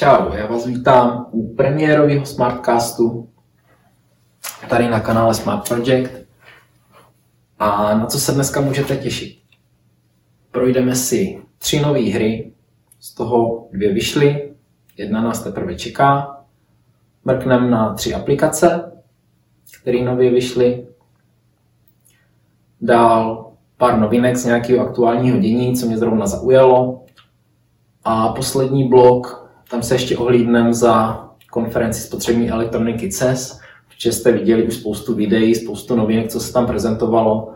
Čau, 0.00 0.32
já 0.32 0.46
vás 0.46 0.66
vítám 0.66 1.26
u 1.30 1.54
premiérového 1.54 2.26
Smartcastu 2.26 3.28
tady 4.68 4.88
na 4.88 5.00
kanále 5.00 5.34
Smart 5.34 5.68
Project. 5.68 6.10
A 7.58 7.98
na 7.98 8.06
co 8.06 8.20
se 8.20 8.32
dneska 8.32 8.60
můžete 8.60 8.96
těšit? 8.96 9.38
Projdeme 10.50 10.94
si 10.94 11.42
tři 11.58 11.80
nové 11.80 12.00
hry, 12.00 12.52
z 13.00 13.14
toho 13.14 13.68
dvě 13.72 13.92
vyšly, 13.92 14.54
jedna 14.96 15.22
nás 15.22 15.42
teprve 15.42 15.74
čeká. 15.74 16.40
Mrkneme 17.24 17.70
na 17.70 17.94
tři 17.94 18.14
aplikace, 18.14 18.92
které 19.80 20.02
nově 20.02 20.30
vyšly. 20.30 20.86
Dál 22.80 23.52
pár 23.76 23.98
novinek 23.98 24.36
z 24.36 24.44
nějakého 24.44 24.86
aktuálního 24.86 25.38
dění, 25.38 25.76
co 25.76 25.86
mě 25.86 25.98
zrovna 25.98 26.26
zaujalo. 26.26 27.04
A 28.04 28.28
poslední 28.28 28.88
blok, 28.88 29.49
tam 29.70 29.82
se 29.82 29.94
ještě 29.94 30.16
ohlídneme 30.16 30.74
za 30.74 31.24
konferenci 31.50 32.00
spotřební 32.00 32.50
elektroniky 32.50 33.10
CES, 33.10 33.60
protože 33.88 34.12
jste 34.12 34.32
viděli 34.32 34.66
už 34.66 34.74
spoustu 34.74 35.14
videí, 35.14 35.54
spoustu 35.54 35.96
novinek, 35.96 36.30
co 36.30 36.40
se 36.40 36.52
tam 36.52 36.66
prezentovalo. 36.66 37.54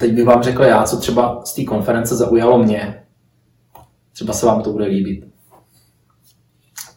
Teď 0.00 0.12
bych 0.12 0.24
vám 0.24 0.42
řekl 0.42 0.62
já, 0.62 0.84
co 0.84 0.96
třeba 0.96 1.42
z 1.44 1.54
té 1.54 1.64
konference 1.64 2.16
zaujalo 2.16 2.58
mě. 2.58 3.04
Třeba 4.12 4.32
se 4.32 4.46
vám 4.46 4.62
to 4.62 4.72
bude 4.72 4.84
líbit. 4.84 5.24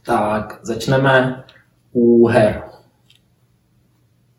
Tak, 0.05 0.59
začneme 0.63 1.43
u 1.91 2.27
her. 2.27 2.63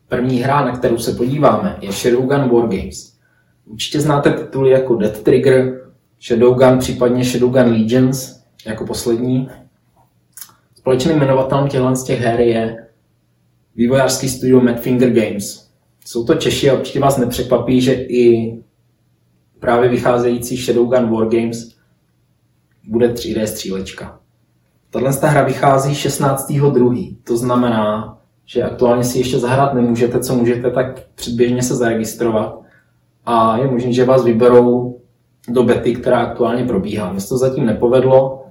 První 0.07 0.39
hra, 0.39 0.65
na 0.65 0.77
kterou 0.77 0.97
se 0.97 1.11
podíváme, 1.11 1.77
je 1.81 1.91
Shadowgun 1.91 2.49
Wargames. 2.49 3.17
Určitě 3.65 4.01
znáte 4.01 4.31
tituly 4.31 4.71
jako 4.71 4.95
Death 4.95 5.19
Trigger, 5.19 5.89
Shadowgun, 6.21 6.79
případně 6.79 7.25
Shadowgun 7.25 7.71
Legions 7.71 8.42
jako 8.65 8.85
poslední. 8.85 9.49
Společným 10.75 11.17
jmenovatelem 11.17 11.67
těchto 11.67 11.95
z 11.95 12.03
těch 12.03 12.19
her 12.19 12.39
je 12.39 12.87
vývojářský 13.75 14.29
studio 14.29 14.61
Madfinger 14.61 15.09
Games. 15.09 15.69
Jsou 16.05 16.25
to 16.25 16.35
Češi 16.35 16.69
a 16.69 16.73
určitě 16.73 16.99
vás 16.99 17.17
nepřekvapí, 17.17 17.81
že 17.81 17.93
i 17.93 18.57
právě 19.59 19.89
vycházející 19.89 20.57
Shadowgun 20.57 21.09
Wargames 21.09 21.75
bude 22.83 23.07
3D 23.07 23.43
střílečka. 23.43 24.19
Tahle 24.89 25.11
hra 25.21 25.43
vychází 25.43 25.93
16.2. 25.93 27.17
To 27.23 27.37
znamená, 27.37 28.17
že 28.45 28.63
aktuálně 28.63 29.03
si 29.03 29.17
ještě 29.17 29.39
zahrát 29.39 29.73
nemůžete, 29.73 30.19
co 30.19 30.35
můžete, 30.35 30.71
tak 30.71 31.07
předběžně 31.15 31.63
se 31.63 31.75
zaregistrovat 31.75 32.59
a 33.25 33.57
je 33.57 33.67
možné, 33.67 33.93
že 33.93 34.05
vás 34.05 34.23
vyberou 34.23 34.99
do 35.47 35.63
bety, 35.63 35.95
která 35.95 36.19
aktuálně 36.19 36.65
probíhá. 36.65 37.11
Mně 37.11 37.21
to 37.21 37.37
zatím 37.37 37.65
nepovedlo. 37.65 38.42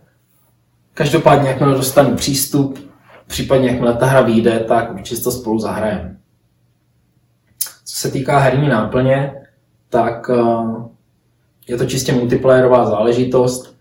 Každopádně, 0.95 1.49
jakmile 1.49 1.75
dostanu 1.75 2.17
přístup, 2.17 2.93
případně 3.27 3.69
jakmile 3.69 3.95
ta 3.95 4.07
hra 4.07 4.21
vyjde, 4.21 4.61
tak 4.61 4.93
určitě 4.95 5.23
to 5.23 5.33
spolu 5.33 5.59
zahrajeme. 5.59 6.17
Co 7.85 7.97
se 7.97 8.11
týká 8.11 8.39
herní 8.39 8.69
náplně, 8.69 9.35
tak 9.89 10.31
eh, 10.31 10.83
je 11.69 11.77
to 11.77 11.87
čistě 11.87 12.13
multiplayerová 12.13 12.87
záležitost. 12.87 13.77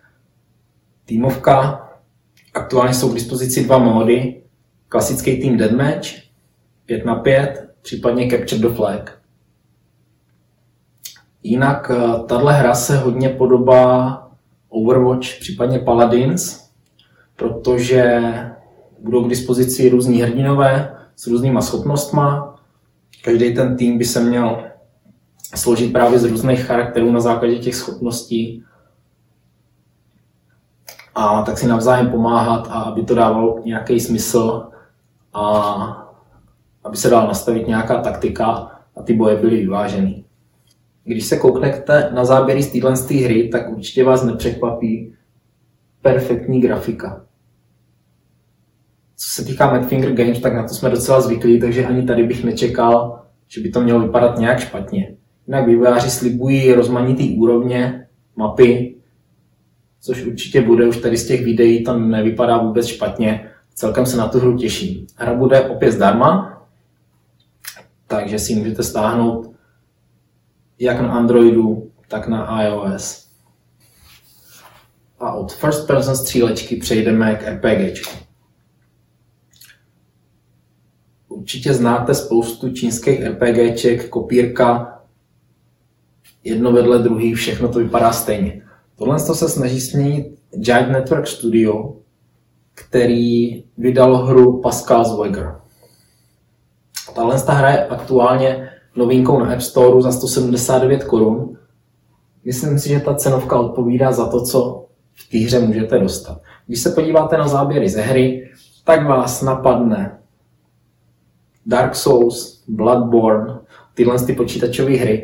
Týmovka. 1.05 1.87
Aktuálně 2.53 2.93
jsou 2.93 3.11
k 3.11 3.13
dispozici 3.13 3.63
dva 3.65 3.77
módy 3.77 4.41
klasický 4.89 5.41
tým 5.41 5.57
Deathmatch, 5.57 6.07
5 6.85 7.05
na 7.05 7.15
5, 7.15 7.69
případně 7.81 8.29
Capture 8.29 8.61
the 8.61 8.75
Flag. 8.75 9.19
Jinak 11.43 11.91
eh, 11.93 12.23
tahle 12.27 12.53
hra 12.53 12.75
se 12.75 12.97
hodně 12.97 13.29
podobá 13.29 14.17
Overwatch, 14.69 15.39
případně 15.39 15.79
Paladins, 15.79 16.70
protože 17.41 18.21
budou 18.99 19.25
k 19.25 19.29
dispozici 19.29 19.89
různí 19.89 20.21
hrdinové 20.21 20.95
s 21.15 21.27
různýma 21.27 21.61
schopnostma. 21.61 22.55
Každý 23.23 23.53
ten 23.53 23.77
tým 23.77 23.97
by 23.97 24.05
se 24.05 24.19
měl 24.19 24.63
složit 25.55 25.93
právě 25.93 26.19
z 26.19 26.25
různých 26.25 26.63
charakterů 26.63 27.11
na 27.11 27.19
základě 27.19 27.57
těch 27.57 27.75
schopností 27.75 28.63
a 31.15 31.41
tak 31.41 31.57
si 31.57 31.67
navzájem 31.67 32.09
pomáhat 32.09 32.67
a 32.67 32.73
aby 32.73 33.03
to 33.03 33.15
dávalo 33.15 33.59
nějaký 33.65 33.99
smysl 33.99 34.69
a 35.33 35.43
aby 36.83 36.97
se 36.97 37.09
dala 37.09 37.27
nastavit 37.27 37.67
nějaká 37.67 38.01
taktika 38.01 38.71
a 38.95 39.03
ty 39.03 39.13
boje 39.13 39.35
byly 39.35 39.57
vyvážený. 39.57 40.25
Když 41.03 41.25
se 41.25 41.37
kouknete 41.37 42.09
na 42.13 42.25
záběry 42.25 42.63
z 42.63 42.71
téhle 42.71 43.23
hry, 43.23 43.49
tak 43.49 43.69
určitě 43.69 44.03
vás 44.03 44.23
nepřekvapí 44.23 45.15
perfektní 46.01 46.61
grafika. 46.61 47.30
Co 49.23 49.29
se 49.29 49.45
týká 49.45 49.71
Madfinger 49.71 50.13
Games, 50.13 50.39
tak 50.39 50.53
na 50.53 50.67
to 50.67 50.73
jsme 50.73 50.89
docela 50.89 51.21
zvyklí, 51.21 51.59
takže 51.59 51.85
ani 51.85 52.03
tady 52.03 52.23
bych 52.23 52.43
nečekal, 52.43 53.23
že 53.47 53.61
by 53.61 53.69
to 53.69 53.81
mělo 53.81 53.99
vypadat 53.99 54.37
nějak 54.37 54.59
špatně. 54.59 55.15
Jinak 55.47 55.67
vývojáři 55.67 56.11
slibují 56.11 56.73
rozmanitý 56.73 57.37
úrovně, 57.37 58.07
mapy, 58.35 58.95
což 59.99 60.25
určitě 60.25 60.61
bude, 60.61 60.87
už 60.87 60.97
tady 60.97 61.17
z 61.17 61.27
těch 61.27 61.45
videí 61.45 61.83
to 61.83 61.99
nevypadá 61.99 62.57
vůbec 62.57 62.85
špatně. 62.85 63.49
Celkem 63.73 64.05
se 64.05 64.17
na 64.17 64.27
tu 64.27 64.39
hru 64.39 64.57
těším. 64.57 65.07
Hra 65.15 65.33
bude 65.33 65.61
opět 65.61 65.91
zdarma, 65.91 66.61
takže 68.07 68.39
si 68.39 68.55
můžete 68.55 68.83
stáhnout 68.83 69.51
jak 70.79 71.01
na 71.01 71.11
Androidu, 71.11 71.91
tak 72.07 72.27
na 72.27 72.63
iOS. 72.63 73.29
A 75.19 75.33
od 75.33 75.53
first 75.53 75.87
person 75.87 76.15
střílečky 76.15 76.75
přejdeme 76.75 77.35
k 77.35 77.47
RPGčku. 77.47 78.30
Určitě 81.31 81.73
znáte 81.73 82.15
spoustu 82.15 82.69
čínských 82.69 83.25
RPGček, 83.25 84.09
kopírka, 84.09 84.99
jedno 86.43 86.71
vedle 86.71 86.99
druhý, 86.99 87.33
všechno 87.33 87.67
to 87.67 87.79
vypadá 87.79 88.13
stejně. 88.13 88.61
Tohle 88.95 89.19
se 89.19 89.49
snaží 89.49 89.79
změnit 89.79 90.39
Giant 90.51 90.91
Network 90.91 91.27
Studio, 91.27 91.93
který 92.75 93.63
vydal 93.77 94.17
hru 94.17 94.61
Pascal 94.61 95.05
Zweiger. 95.05 95.55
Tahle 97.15 97.37
hra 97.47 97.69
je 97.69 97.87
aktuálně 97.87 98.69
novinkou 98.95 99.39
na 99.39 99.53
App 99.53 99.61
Store 99.61 100.01
za 100.01 100.11
179 100.11 101.03
korun. 101.03 101.57
Myslím 102.45 102.79
si, 102.79 102.89
že 102.89 102.99
ta 102.99 103.15
cenovka 103.15 103.59
odpovídá 103.59 104.11
za 104.11 104.27
to, 104.27 104.45
co 104.45 104.85
v 105.13 105.29
té 105.29 105.37
hře 105.37 105.59
můžete 105.59 105.99
dostat. 105.99 106.41
Když 106.67 106.79
se 106.79 106.89
podíváte 106.89 107.37
na 107.37 107.47
záběry 107.47 107.89
ze 107.89 108.01
hry, 108.01 108.49
tak 108.85 109.07
vás 109.07 109.41
napadne 109.41 110.20
Dark 111.65 111.95
Souls, 111.95 112.63
Bloodborne, 112.67 113.59
tyhle 113.93 114.25
ty 114.25 114.33
počítačové 114.33 114.91
hry, 114.91 115.23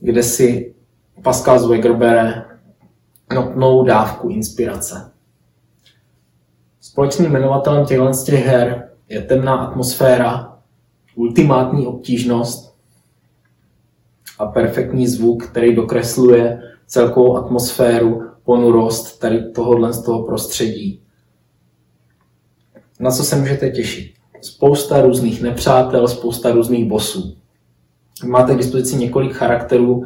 kde 0.00 0.22
si 0.22 0.74
Pascal 1.22 1.58
Zweiger 1.58 1.92
bere 1.92 2.44
notnou 3.34 3.84
dávku 3.84 4.28
inspirace. 4.28 5.12
Společným 6.80 7.30
jmenovatelem 7.30 7.86
těchto 7.86 8.14
z 8.14 8.24
těch 8.24 8.46
her 8.46 8.90
je 9.08 9.22
temná 9.22 9.56
atmosféra, 9.56 10.58
ultimátní 11.14 11.86
obtížnost 11.86 12.76
a 14.38 14.46
perfektní 14.46 15.08
zvuk, 15.08 15.46
který 15.46 15.74
dokresluje 15.74 16.62
celkovou 16.86 17.36
atmosféru, 17.36 18.22
ponurost 18.44 19.18
tady 19.18 19.52
tohohle 19.52 19.92
z 19.92 20.02
toho 20.02 20.22
prostředí. 20.22 21.02
Na 23.00 23.10
co 23.10 23.24
se 23.24 23.36
můžete 23.36 23.70
těšit? 23.70 24.19
Spousta 24.40 25.00
různých 25.00 25.42
nepřátel, 25.42 26.08
spousta 26.08 26.50
různých 26.50 26.88
bosů. 26.88 27.36
Máte 28.24 28.54
k 28.54 28.58
dispozici 28.58 28.96
několik 28.96 29.32
charakterů 29.32 30.04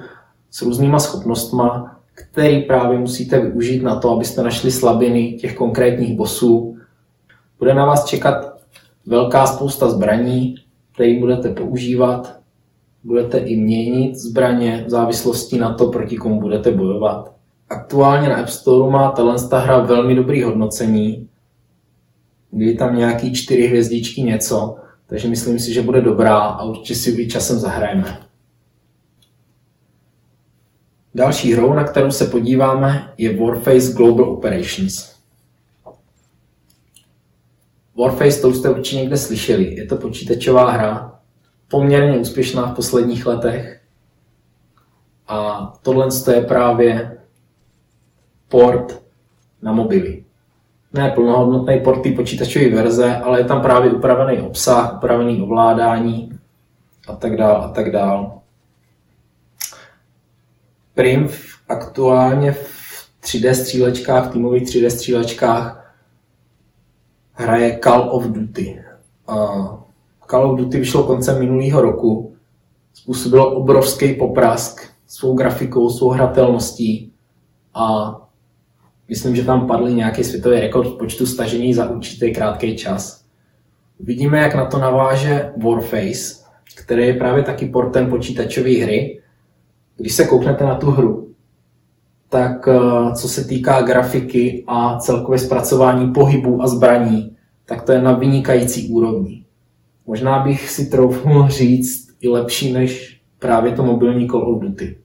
s 0.51 0.63
různýma 0.63 0.99
schopnostma, 0.99 1.97
který 2.15 2.63
právě 2.63 2.99
musíte 2.99 3.41
využít 3.41 3.83
na 3.83 3.97
to, 3.97 4.11
abyste 4.11 4.43
našli 4.43 4.71
slabiny 4.71 5.33
těch 5.33 5.55
konkrétních 5.55 6.17
bosů. 6.17 6.77
Bude 7.59 7.75
na 7.75 7.87
vás 7.87 8.05
čekat 8.05 8.55
velká 9.07 9.47
spousta 9.47 9.89
zbraní, 9.89 10.55
které 10.93 11.21
budete 11.21 11.49
používat. 11.49 12.37
Budete 13.05 13.39
i 13.39 13.57
měnit 13.57 14.17
zbraně 14.17 14.85
v 14.87 14.91
závislosti 14.91 15.59
na 15.59 15.75
to, 15.75 15.89
proti 15.89 16.17
komu 16.17 16.41
budete 16.41 16.71
bojovat. 16.71 17.33
Aktuálně 17.69 18.29
na 18.29 18.37
App 18.37 18.49
Store 18.49 18.93
má 18.93 19.15
ta 19.51 19.59
hra 19.59 19.79
velmi 19.79 20.15
dobrý 20.15 20.43
hodnocení. 20.43 21.29
Byly 22.55 22.75
tam 22.75 22.97
nějaký 22.97 23.35
čtyři 23.35 23.67
hvězdičky 23.67 24.23
něco, 24.23 24.77
takže 25.07 25.29
myslím 25.29 25.59
si, 25.59 25.73
že 25.73 25.83
bude 25.83 26.01
dobrá 26.01 26.39
a 26.39 26.65
určitě 26.65 26.95
si 26.95 27.11
ji 27.11 27.29
časem 27.29 27.59
zahrajeme. 27.59 28.21
Další 31.15 31.53
hrou, 31.53 31.75
na 31.75 31.85
kterou 31.85 32.11
se 32.11 32.27
podíváme, 32.27 33.13
je 33.19 33.37
Warface 33.37 33.93
Global 33.93 34.31
Operations. 34.31 35.15
Warface 37.99 38.41
to 38.41 38.49
už 38.49 38.57
jste 38.57 38.71
určitě 38.71 38.97
někde 38.97 39.17
slyšeli. 39.17 39.75
Je 39.75 39.87
to 39.87 39.97
počítačová 39.97 40.71
hra, 40.71 41.21
poměrně 41.69 42.19
úspěšná 42.19 42.73
v 42.73 42.77
posledních 42.77 43.27
letech. 43.27 43.81
A 45.29 45.73
tohle 45.83 46.09
je 46.35 46.41
právě 46.43 47.19
port 48.49 49.03
na 49.63 49.73
mobily. 49.73 50.24
Ne 50.95 51.11
plnohodnotný 51.11 51.81
port 51.81 52.03
té 52.03 52.11
počítačové 52.11 52.69
verze, 52.69 53.17
ale 53.17 53.41
je 53.41 53.45
tam 53.45 53.63
právě 53.63 53.91
upravený 53.91 54.41
obsah, 54.41 54.97
upravený 54.97 55.43
ovládání 55.43 56.39
a 57.09 57.17
tak 57.17 57.37
dál 57.37 57.63
a 57.63 57.69
tak 57.69 57.91
dál. 57.91 58.41
Prim 60.95 61.29
aktuálně 61.69 62.53
v 62.53 63.09
3D 63.23 63.53
střílečkách, 63.53 64.33
týmových 64.33 64.63
3D 64.63 64.89
střílečkách 64.89 65.95
hraje 67.33 67.79
Call 67.85 68.09
of 68.11 68.25
Duty. 68.25 68.85
Call 70.31 70.51
of 70.51 70.59
Duty 70.59 70.79
vyšlo 70.79 71.03
koncem 71.03 71.39
minulého 71.39 71.81
roku. 71.81 72.37
Způsobilo 72.93 73.55
obrovský 73.55 74.15
poprask 74.15 74.91
svou 75.07 75.35
grafikou, 75.35 75.91
svou 75.91 76.11
hratelností 76.11 77.13
a 77.75 78.17
myslím, 79.09 79.37
že 79.37 79.45
tam 79.45 79.67
padl 79.67 79.89
nějaký 79.89 80.25
světový 80.25 80.61
rekord 80.61 80.89
v 80.89 80.99
počtu 80.99 81.27
stažení 81.27 81.75
za 81.75 81.91
určitý 81.91 82.33
krátký 82.33 82.77
čas. 82.77 83.25
Vidíme, 84.01 84.39
jak 84.39 84.55
na 84.55 84.67
to 84.67 84.79
naváže 84.79 85.53
Warface, 85.57 86.45
který 86.77 87.07
je 87.07 87.15
právě 87.15 87.43
taky 87.43 87.67
portem 87.67 88.11
počítačové 88.11 88.71
hry. 88.71 89.21
Když 89.97 90.15
se 90.15 90.25
kouknete 90.25 90.65
na 90.65 90.75
tu 90.75 90.91
hru, 90.91 91.29
tak 92.29 92.69
eh, 92.69 93.15
co 93.15 93.29
se 93.29 93.45
týká 93.45 93.83
grafiky 93.83 94.65
a 94.67 94.99
celkově 94.99 95.39
zpracování 95.39 96.13
pohybů 96.13 96.63
a 96.63 96.67
zbraní, 96.67 97.37
tak 97.67 97.83
to 97.83 97.93
je 97.93 98.03
na 98.03 98.13
vynikající 98.13 98.89
úrovni. 98.89 99.45
Možná 100.07 100.39
bych 100.39 100.71
si 100.71 100.87
troufnul 100.87 101.49
říct 101.49 102.09
i 102.21 102.29
lepší 102.29 102.73
než 102.73 103.21
právě 103.39 103.73
to 103.73 103.85
mobilní 103.85 104.29
Call 104.29 104.55
of 104.55 104.63
Duty. 104.63 104.97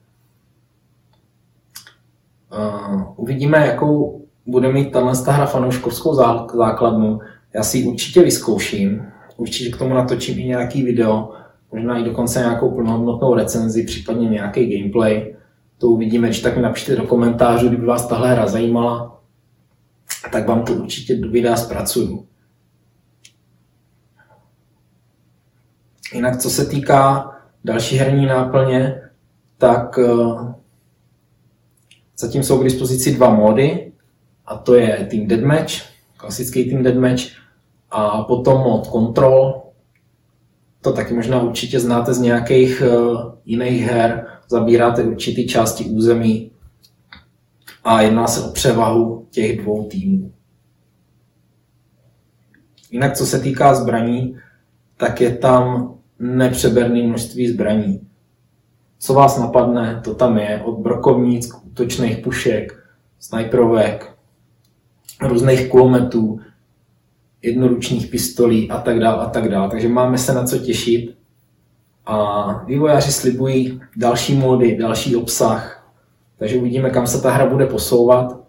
Uh, 2.58 3.04
uvidíme, 3.16 3.68
jakou 3.68 4.22
bude 4.46 4.74
mít 4.74 4.92
tato 4.92 5.32
hra 5.32 5.46
fanouškovskou 5.46 6.16
základnu. 6.58 7.20
Já 7.54 7.64
si 7.64 7.78
ji 7.78 7.88
určitě 7.88 8.22
vyzkouším, 8.22 9.06
určitě 9.38 9.72
k 9.72 9.78
tomu 9.78 9.94
natočím 9.94 10.40
i 10.40 10.44
nějaký 10.44 10.84
video, 10.84 11.32
možná 11.72 11.98
i 11.98 12.04
dokonce 12.04 12.40
nějakou 12.40 12.72
plnohodnotnou 12.72 13.36
recenzi, 13.36 13.84
případně 13.84 14.30
nějaký 14.30 14.78
gameplay. 14.78 15.36
To 15.78 15.88
uvidíme, 15.88 16.28
když 16.28 16.42
tak 16.42 16.56
mi 16.56 16.62
napište 16.62 16.96
do 16.96 17.04
komentářů, 17.04 17.68
kdyby 17.68 17.86
vás 17.86 18.08
tahle 18.08 18.32
hra 18.32 18.48
zajímala, 18.48 19.22
tak 20.32 20.48
vám 20.48 20.64
to 20.64 20.74
určitě 20.74 21.16
do 21.16 21.30
videa 21.30 21.56
zpracuju. 21.56 22.26
Jinak 26.14 26.38
co 26.38 26.50
se 26.50 26.66
týká 26.66 27.32
další 27.64 27.96
herní 27.98 28.26
náplně, 28.26 29.02
tak 29.58 30.00
eh, 30.00 30.54
zatím 32.20 32.44
jsou 32.44 32.60
k 32.60 32.64
dispozici 32.64 33.16
dva 33.16 33.34
módy, 33.34 33.92
a 34.46 34.58
to 34.58 34.76
je 34.76 35.08
Team 35.12 35.28
Deathmatch, 35.28 35.74
klasický 36.18 36.70
Team 36.70 36.84
Deathmatch, 36.84 37.24
a 37.92 38.24
potom 38.24 38.58
mod 38.58 38.88
Control, 38.88 39.62
to 40.82 40.94
taky 40.94 41.14
možná 41.14 41.42
určitě 41.42 41.80
znáte 41.80 42.14
z 42.14 42.20
nějakých 42.20 42.82
uh, 42.82 43.32
jiných 43.46 43.84
her, 43.84 44.28
zabíráte 44.50 45.04
určitý 45.04 45.48
části 45.48 45.86
území 45.86 46.52
a 47.84 48.02
jedná 48.02 48.28
se 48.28 48.42
o 48.42 48.52
převahu 48.52 49.28
těch 49.30 49.62
dvou 49.62 49.88
týmů. 49.88 50.34
Jinak 52.92 53.18
co 53.18 53.26
se 53.26 53.40
týká 53.40 53.76
zbraní, 53.76 54.38
tak 54.98 55.22
je 55.22 55.38
tam 55.38 55.94
nepřeberné 56.20 57.04
množství 57.04 57.48
zbraní. 57.48 58.09
Co 59.00 59.14
vás 59.14 59.40
napadne, 59.40 60.02
to 60.04 60.16
tam 60.16 60.38
je, 60.38 60.62
od 60.66 60.80
brokovnic 60.80 61.52
útočných 61.66 62.18
pušek, 62.18 62.84
snajperovek, 63.20 64.14
různých 65.22 65.70
kulometů, 65.70 66.40
jednoručních 67.42 68.08
pistolí 68.08 68.72
a 68.72 68.82
tak 68.82 69.00
dále 69.00 69.24
a 69.24 69.30
tak 69.30 69.50
dále. 69.50 69.70
Takže 69.70 69.88
máme 69.88 70.18
se 70.18 70.34
na 70.34 70.44
co 70.44 70.58
těšit. 70.58 71.16
A 72.06 72.64
vývojáři 72.66 73.12
slibují 73.12 73.82
další 73.98 74.34
módy, 74.34 74.78
další 74.78 75.16
obsah. 75.16 75.92
Takže 76.38 76.58
uvidíme, 76.58 76.90
kam 76.90 77.08
se 77.08 77.22
ta 77.22 77.32
hra 77.32 77.46
bude 77.46 77.66
posouvat. 77.66 78.40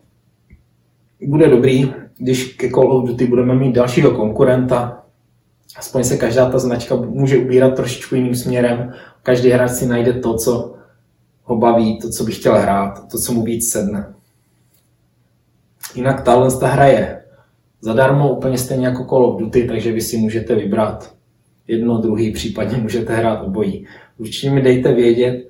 Bude 1.27 1.49
dobrý, 1.49 1.93
když 2.19 2.53
ke 2.53 2.71
Call 2.71 2.93
of 2.93 3.09
Duty 3.09 3.27
budeme 3.27 3.55
mít 3.55 3.73
dalšího 3.73 4.11
konkurenta. 4.11 5.05
Aspoň 5.77 6.05
se 6.05 6.17
každá 6.17 6.51
ta 6.51 6.59
značka 6.59 6.97
může 6.97 7.39
ubírat 7.39 7.75
trošičku 7.75 8.15
jiným 8.15 8.35
směrem. 8.35 8.93
Každý 9.23 9.51
hráč 9.51 9.71
si 9.71 9.87
najde 9.87 10.13
to, 10.13 10.35
co 10.35 10.75
ho 11.45 11.57
baví, 11.57 11.99
to, 11.99 12.11
co 12.11 12.25
by 12.25 12.33
chtěl 12.33 12.59
hrát, 12.59 13.11
to, 13.11 13.19
co 13.19 13.33
mu 13.33 13.43
víc 13.43 13.71
sedne. 13.71 14.15
Jinak 15.95 16.23
tahle 16.23 16.59
ta 16.59 16.67
hra 16.67 16.87
je 16.87 17.23
zadarmo, 17.81 18.33
úplně 18.33 18.59
stejně 18.59 18.87
jako 18.87 19.05
Call 19.05 19.27
of 19.27 19.41
Duty, 19.41 19.65
takže 19.69 19.93
vy 19.93 20.01
si 20.01 20.17
můžete 20.17 20.55
vybrat 20.55 21.15
jedno, 21.69 21.99
druhý, 21.99 22.33
případně 22.33 22.79
můžete 22.79 23.17
hrát 23.17 23.43
obojí. 23.43 23.87
Určitě 24.19 24.51
mi 24.51 24.63
dejte 24.63 24.95
vědět, 24.95 25.49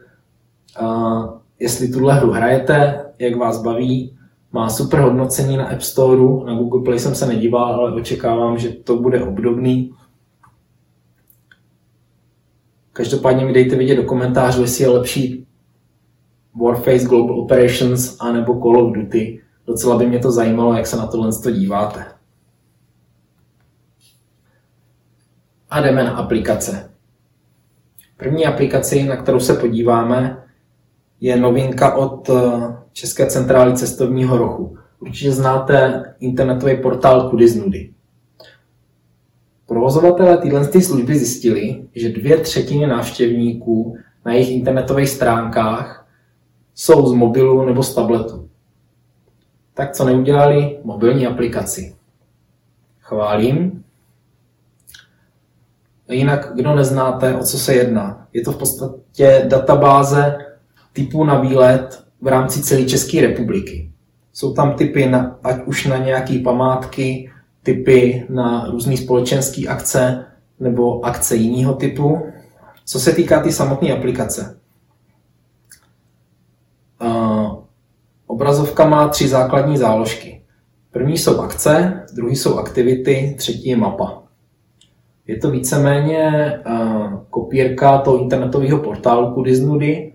uh, 0.83 1.31
jestli 1.61 1.89
tuhle 1.89 2.15
hru 2.15 2.31
hrajete, 2.31 3.05
jak 3.19 3.37
vás 3.37 3.63
baví, 3.63 4.17
má 4.53 4.71
super 4.71 5.01
hodnocení 5.01 5.57
na 5.57 5.65
App 5.65 5.83
Store, 5.83 6.45
na 6.47 6.55
Google 6.55 6.83
Play 6.83 6.99
jsem 6.99 7.15
se 7.15 7.27
nedíval, 7.27 7.75
ale 7.75 7.93
očekávám, 7.93 8.59
že 8.59 8.69
to 8.69 8.97
bude 8.97 9.23
obdobný. 9.23 9.91
Každopádně 12.93 13.45
mi 13.45 13.53
dejte 13.53 13.77
vědět 13.77 13.97
do 13.97 14.05
komentářů, 14.05 14.63
jestli 14.63 14.85
je 14.85 14.91
lepší 14.91 15.47
Warface 16.63 17.05
Global 17.05 17.41
Operations 17.41 18.17
anebo 18.21 18.61
Call 18.61 18.87
of 18.87 18.93
Duty. 18.93 19.41
Docela 19.67 19.99
by 19.99 20.07
mě 20.07 20.19
to 20.19 20.33
zajímalo, 20.33 20.75
jak 20.75 20.87
se 20.87 20.97
na 20.97 21.07
tohle 21.07 21.31
díváte. 21.53 22.05
A 25.71 25.81
jdeme 25.81 26.05
na 26.05 26.11
aplikace. 26.11 26.91
První 28.17 28.47
aplikaci, 28.47 29.05
na 29.05 29.17
kterou 29.17 29.41
se 29.41 29.55
podíváme, 29.55 30.43
je 31.21 31.37
novinka 31.37 31.95
od 31.95 32.31
eh, 32.31 32.77
České 32.93 33.27
centrály 33.27 33.77
cestovního 33.77 34.39
rochu. 34.39 34.79
Určitě 34.99 35.33
znáte 35.33 36.05
internetový 36.21 36.77
portál 36.77 37.31
Kudy 37.31 37.49
z 37.49 37.57
nudy. 37.57 37.95
Provozovatelé 39.71 40.37
téhle 40.37 40.83
služby 40.83 41.19
zjistili, 41.19 41.83
že 41.95 42.09
dvě 42.09 42.37
třetiny 42.37 42.87
návštěvníků 42.87 43.97
na 44.25 44.33
jejich 44.33 44.51
internetových 44.51 45.09
stránkách 45.09 46.09
jsou 46.75 47.07
z 47.07 47.13
mobilu 47.13 47.67
nebo 47.67 47.83
z 47.83 47.95
tabletu. 47.95 48.49
Tak 49.75 49.93
co 49.93 50.05
neudělali? 50.05 50.79
Mobilní 50.85 51.27
aplikaci. 51.27 51.95
Chválím, 53.01 53.85
Jinak, 56.09 56.53
kdo 56.55 56.75
neznáte, 56.75 57.35
o 57.35 57.45
co 57.45 57.59
se 57.59 57.75
jedná? 57.75 58.27
Je 58.33 58.43
to 58.43 58.53
v 58.53 58.59
podstatě 58.59 59.47
databáze 59.49 60.39
typů 60.93 61.25
na 61.25 61.41
výlet 61.41 62.05
v 62.21 62.27
rámci 62.27 62.63
celé 62.63 62.85
České 62.85 63.21
republiky. 63.21 63.93
Jsou 64.33 64.55
tam 64.55 64.75
typy 64.75 65.07
na, 65.07 65.39
ať 65.43 65.57
už 65.67 65.87
na 65.87 65.97
nějaké 65.97 66.39
památky, 66.39 67.31
typy 67.63 68.27
na 68.29 68.67
různé 68.67 68.97
společenské 68.97 69.69
akce 69.69 70.27
nebo 70.61 71.05
akce 71.05 71.37
jiného 71.37 71.75
typu. 71.75 72.23
Co 72.85 73.01
se 73.01 73.13
týká 73.13 73.39
té 73.39 73.45
tý 73.45 73.53
samotné 73.53 73.93
aplikace. 73.93 74.61
Uh, 77.03 77.57
obrazovka 78.27 78.89
má 78.89 79.09
tři 79.09 79.29
základní 79.29 79.77
záložky. 79.77 80.43
První 80.91 81.19
jsou 81.19 81.41
akce, 81.41 82.03
druhý 82.15 82.37
jsou 82.37 82.59
aktivity, 82.59 83.35
třetí 83.39 83.69
je 83.69 83.77
mapa. 83.77 84.23
Je 85.27 85.37
to 85.37 85.51
víceméně 85.51 86.53
uh, 86.67 87.15
kopírka 87.31 87.99
toho 87.99 88.23
internetového 88.23 88.79
portálu 88.79 89.35
Kudy 89.35 89.55
z 89.55 89.61
nudy. 89.61 90.13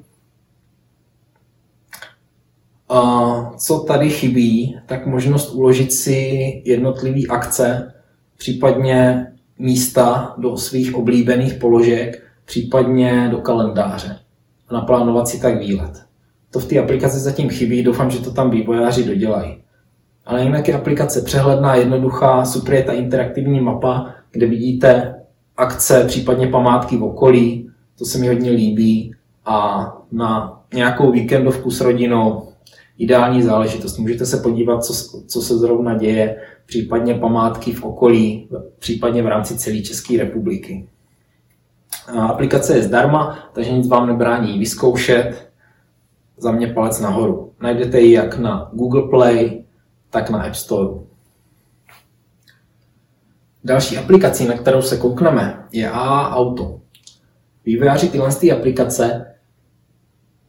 Uh, 2.91 3.55
co 3.55 3.79
tady 3.79 4.09
chybí, 4.09 4.79
tak 4.85 5.05
možnost 5.05 5.53
uložit 5.53 5.93
si 5.93 6.61
jednotlivé 6.65 7.21
akce, 7.29 7.93
případně 8.37 9.27
místa 9.59 10.35
do 10.37 10.57
svých 10.57 10.95
oblíbených 10.95 11.53
položek, 11.53 12.23
případně 12.45 13.27
do 13.31 13.37
kalendáře 13.37 14.19
a 14.69 14.73
naplánovat 14.73 15.27
si 15.27 15.41
tak 15.41 15.59
výlet. 15.59 16.05
To 16.51 16.59
v 16.59 16.65
té 16.65 16.79
aplikaci 16.79 17.19
zatím 17.19 17.49
chybí, 17.49 17.83
doufám, 17.83 18.11
že 18.11 18.19
to 18.19 18.31
tam 18.31 18.49
vývojáři 18.49 19.03
dodělají. 19.03 19.57
Ale 20.25 20.43
jinak 20.43 20.67
je 20.67 20.73
aplikace 20.73 21.21
přehledná, 21.21 21.75
jednoduchá, 21.75 22.45
super 22.45 22.73
je 22.73 22.83
ta 22.83 22.93
interaktivní 22.93 23.59
mapa, 23.59 24.13
kde 24.31 24.47
vidíte 24.47 25.15
akce, 25.57 26.03
případně 26.07 26.47
památky 26.47 26.97
v 26.97 27.03
okolí, 27.03 27.69
to 27.97 28.05
se 28.05 28.17
mi 28.17 28.27
hodně 28.27 28.51
líbí 28.51 29.15
a 29.45 29.87
na 30.11 30.61
nějakou 30.73 31.11
víkendovku 31.11 31.71
s 31.71 31.81
rodinou 31.81 32.47
ideální 32.97 33.43
záležitost. 33.43 33.97
Můžete 33.97 34.25
se 34.25 34.37
podívat, 34.37 34.85
co, 34.85 35.21
co 35.27 35.41
se 35.41 35.57
zrovna 35.57 35.97
děje, 35.97 36.41
případně 36.65 37.13
památky 37.13 37.73
v 37.73 37.83
okolí, 37.83 38.49
případně 38.79 39.23
v 39.23 39.27
rámci 39.27 39.57
celé 39.57 39.81
České 39.81 40.17
republiky. 40.17 40.87
Aplikace 42.19 42.75
je 42.75 42.83
zdarma, 42.83 43.49
takže 43.53 43.71
nic 43.71 43.87
vám 43.87 44.07
nebrání 44.07 44.51
ji 44.53 44.59
vyzkoušet. 44.59 45.51
Za 46.37 46.51
mě 46.51 46.67
palec 46.67 46.99
nahoru. 46.99 47.53
Najdete 47.61 47.99
ji 47.99 48.11
jak 48.11 48.37
na 48.37 48.69
Google 48.73 49.09
Play, 49.09 49.63
tak 50.09 50.29
na 50.29 50.43
App 50.43 50.55
Store. 50.55 50.99
Další 53.63 53.97
aplikací, 53.97 54.47
na 54.47 54.53
kterou 54.53 54.81
se 54.81 54.97
koukneme, 54.97 55.63
je 55.71 55.89
AA 55.89 56.35
Auto. 56.35 56.79
Vývojáři 57.65 58.09
tyhle 58.09 58.29
aplikace 58.53 59.35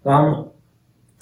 vám 0.04 0.44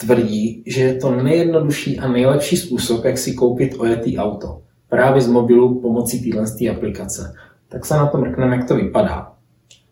tvrdí, 0.04 0.62
že 0.66 0.82
je 0.82 0.94
to 0.94 1.10
nejjednodušší 1.10 1.98
a 1.98 2.08
nejlepší 2.08 2.56
způsob, 2.56 3.04
jak 3.04 3.18
si 3.18 3.34
koupit 3.34 3.74
ojetý 3.78 4.18
auto. 4.18 4.62
Právě 4.88 5.22
z 5.22 5.28
mobilu 5.28 5.80
pomocí 5.80 6.30
téhle 6.30 6.76
aplikace. 6.76 7.34
Tak 7.68 7.86
se 7.86 7.94
na 7.94 8.06
to 8.06 8.18
mrkneme, 8.18 8.56
jak 8.56 8.68
to 8.68 8.76
vypadá. 8.76 9.32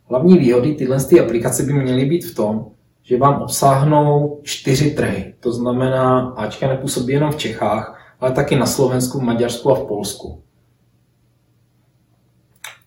Hlavní 0.05 0.39
výhody 0.39 0.75
tyhle 0.75 0.99
aplikace 1.25 1.63
by 1.63 1.73
měly 1.73 2.05
být 2.05 2.25
v 2.25 2.35
tom, 2.35 2.67
že 3.03 3.19
vám 3.19 3.43
obsáhnou 3.43 4.41
čtyři 4.43 4.91
trhy. 4.91 5.35
To 5.41 5.53
znamená, 5.53 6.21
Ačka 6.21 6.69
nepůsobí 6.69 7.13
jenom 7.13 7.33
v 7.33 7.37
Čechách, 7.37 8.15
ale 8.21 8.33
taky 8.33 8.57
na 8.57 8.67
Slovensku, 8.67 9.19
v 9.19 9.23
Maďarsku 9.23 9.71
a 9.71 9.75
v 9.75 9.87
Polsku. 9.87 10.43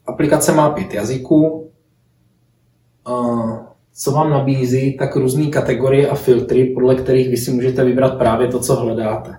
Aplikace 0.05 0.51
má 0.51 0.69
pět 0.69 0.93
jazyků. 0.93 1.71
Co 3.97 4.11
vám 4.11 4.29
nabízí, 4.29 4.97
tak 4.97 5.15
různé 5.15 5.45
kategorie 5.45 6.09
a 6.09 6.15
filtry, 6.15 6.65
podle 6.65 6.95
kterých 6.95 7.29
vy 7.29 7.37
si 7.37 7.51
můžete 7.51 7.83
vybrat 7.83 8.17
právě 8.17 8.47
to, 8.47 8.59
co 8.59 8.75
hledáte. 8.75 9.37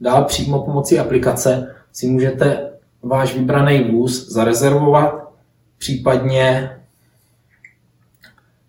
Dál 0.00 0.24
přímo 0.24 0.62
pomocí 0.62 0.98
aplikace 0.98 1.74
si 1.92 2.06
můžete 2.06 2.70
váš 3.02 3.34
vybraný 3.34 3.90
vůz 3.90 4.32
zarezervovat, 4.32 5.32
případně 5.78 6.70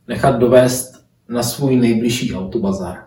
nechat 0.07 0.39
dovést 0.39 1.05
na 1.29 1.43
svůj 1.43 1.75
nejbližší 1.75 2.35
autobazar. 2.35 2.97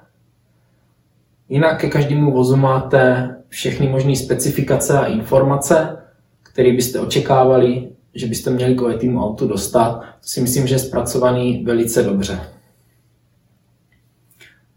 Jinak 1.49 1.80
ke 1.80 1.88
každému 1.88 2.33
vozu 2.33 2.57
máte 2.57 3.35
všechny 3.49 3.88
možné 3.88 4.16
specifikace 4.16 4.99
a 4.99 5.04
informace, 5.04 5.97
které 6.42 6.73
byste 6.73 7.00
očekávali, 7.00 7.88
že 8.14 8.26
byste 8.26 8.50
měli 8.50 8.75
k 8.75 8.83
ojetýmu 8.83 9.25
autu 9.25 9.49
dostat. 9.49 10.00
To 10.00 10.29
si 10.29 10.40
myslím, 10.40 10.67
že 10.67 10.75
je 10.75 10.79
zpracovaný 10.79 11.64
velice 11.64 12.02
dobře. 12.02 12.40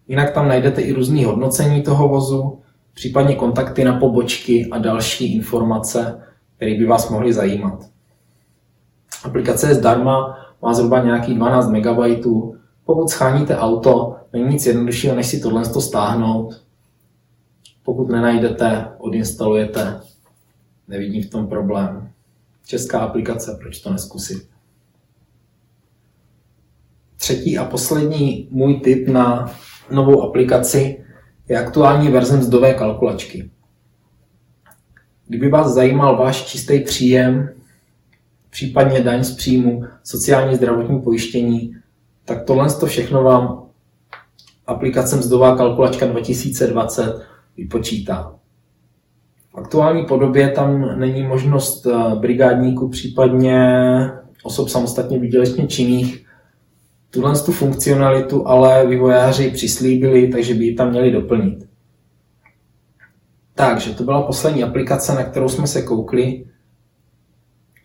Jinak 0.07 0.31
tam 0.31 0.47
najdete 0.47 0.81
i 0.81 0.93
různé 0.93 1.25
hodnocení 1.25 1.81
toho 1.81 2.07
vozu, 2.07 2.59
případně 2.93 3.35
kontakty 3.35 3.83
na 3.83 3.99
pobočky 3.99 4.69
a 4.71 4.77
další 4.77 5.35
informace, 5.35 6.21
které 6.55 6.77
by 6.77 6.85
vás 6.85 7.09
mohly 7.09 7.33
zajímat. 7.33 7.85
Aplikace 9.23 9.67
je 9.67 9.75
zdarma, 9.75 10.37
má 10.61 10.73
zhruba 10.73 11.03
nějaký 11.03 11.33
12 11.33 11.69
MB. 11.69 12.25
Pokud 12.85 13.09
scháníte 13.09 13.57
auto, 13.57 14.15
není 14.33 14.49
nic 14.49 14.65
jednoduššího, 14.65 15.15
než 15.15 15.27
si 15.27 15.39
tohle 15.39 15.65
stáhnout. 15.65 16.61
Pokud 17.83 18.09
nenajdete, 18.09 18.87
odinstalujete, 18.97 20.01
nevidím 20.87 21.23
v 21.23 21.29
tom 21.29 21.47
problém. 21.47 22.12
Česká 22.65 22.99
aplikace, 22.99 23.57
proč 23.61 23.79
to 23.79 23.91
neskusit? 23.91 24.49
Třetí 27.15 27.57
a 27.57 27.65
poslední 27.65 28.47
můj 28.51 28.79
tip 28.79 29.07
na 29.07 29.53
novou 29.91 30.21
aplikaci 30.21 31.05
je 31.49 31.59
aktuální 31.59 32.09
verze 32.09 32.37
mzdové 32.37 32.73
kalkulačky. 32.73 33.49
Kdyby 35.27 35.49
vás 35.49 35.73
zajímal 35.73 36.17
váš 36.17 36.45
čistý 36.45 36.79
příjem, 36.79 37.49
případně 38.49 38.99
daň 38.99 39.23
z 39.23 39.35
příjmu, 39.35 39.83
sociální 40.03 40.55
zdravotní 40.55 41.01
pojištění, 41.01 41.75
tak 42.25 42.43
tohle 42.43 42.73
to 42.73 42.85
všechno 42.85 43.23
vám 43.23 43.63
aplikace 44.67 45.15
Mzdová 45.15 45.57
kalkulačka 45.57 46.05
2020 46.05 47.21
vypočítá. 47.57 48.35
V 49.53 49.57
aktuální 49.57 50.05
podobě 50.05 50.49
tam 50.49 50.99
není 50.99 51.23
možnost 51.23 51.85
eh, 51.85 52.15
brigádníků, 52.15 52.89
případně 52.89 53.57
osob 54.43 54.69
samostatně 54.69 55.19
výdělečně 55.19 55.67
činných. 55.67 56.25
Tuhle 57.09 57.39
tu 57.39 57.51
funkcionalitu 57.51 58.47
ale 58.47 58.87
vývojáři 58.87 59.51
přislíbili, 59.51 60.27
takže 60.27 60.53
by 60.53 60.65
ji 60.65 60.75
tam 60.75 60.89
měli 60.89 61.11
doplnit. 61.11 61.67
Takže 63.55 63.93
to 63.93 64.03
byla 64.03 64.21
poslední 64.21 64.63
aplikace, 64.63 65.15
na 65.15 65.23
kterou 65.23 65.49
jsme 65.49 65.67
se 65.67 65.81
koukli. 65.81 66.45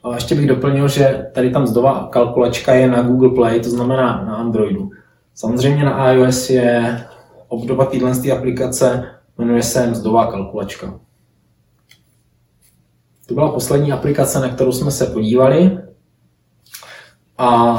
A 0.04 0.14
ještě 0.14 0.34
bych 0.34 0.46
doplnil, 0.46 0.88
že 0.88 1.26
tady 1.34 1.50
tam 1.50 1.66
zdová 1.66 2.08
kalkulačka 2.12 2.74
je 2.74 2.88
na 2.88 3.02
Google 3.02 3.30
Play, 3.34 3.60
to 3.60 3.70
znamená 3.70 4.24
na 4.24 4.36
Androidu. 4.36 4.90
Samozřejmě 5.34 5.84
na 5.84 6.12
iOS 6.12 6.50
je 6.50 7.04
obdoba 7.48 7.84
téhle 7.84 8.12
aplikace, 8.38 9.04
jmenuje 9.38 9.62
se 9.62 9.90
mzdová 9.90 10.26
kalkulačka. 10.26 11.00
To 13.28 13.34
byla 13.34 13.52
poslední 13.52 13.92
aplikace, 13.92 14.40
na 14.40 14.48
kterou 14.48 14.72
jsme 14.72 14.90
se 14.90 15.06
podívali. 15.06 15.78
A 17.38 17.78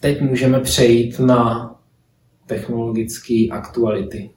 teď 0.00 0.20
můžeme 0.20 0.60
přejít 0.60 1.18
na 1.18 1.70
technologické 2.46 3.46
aktuality. 3.50 4.30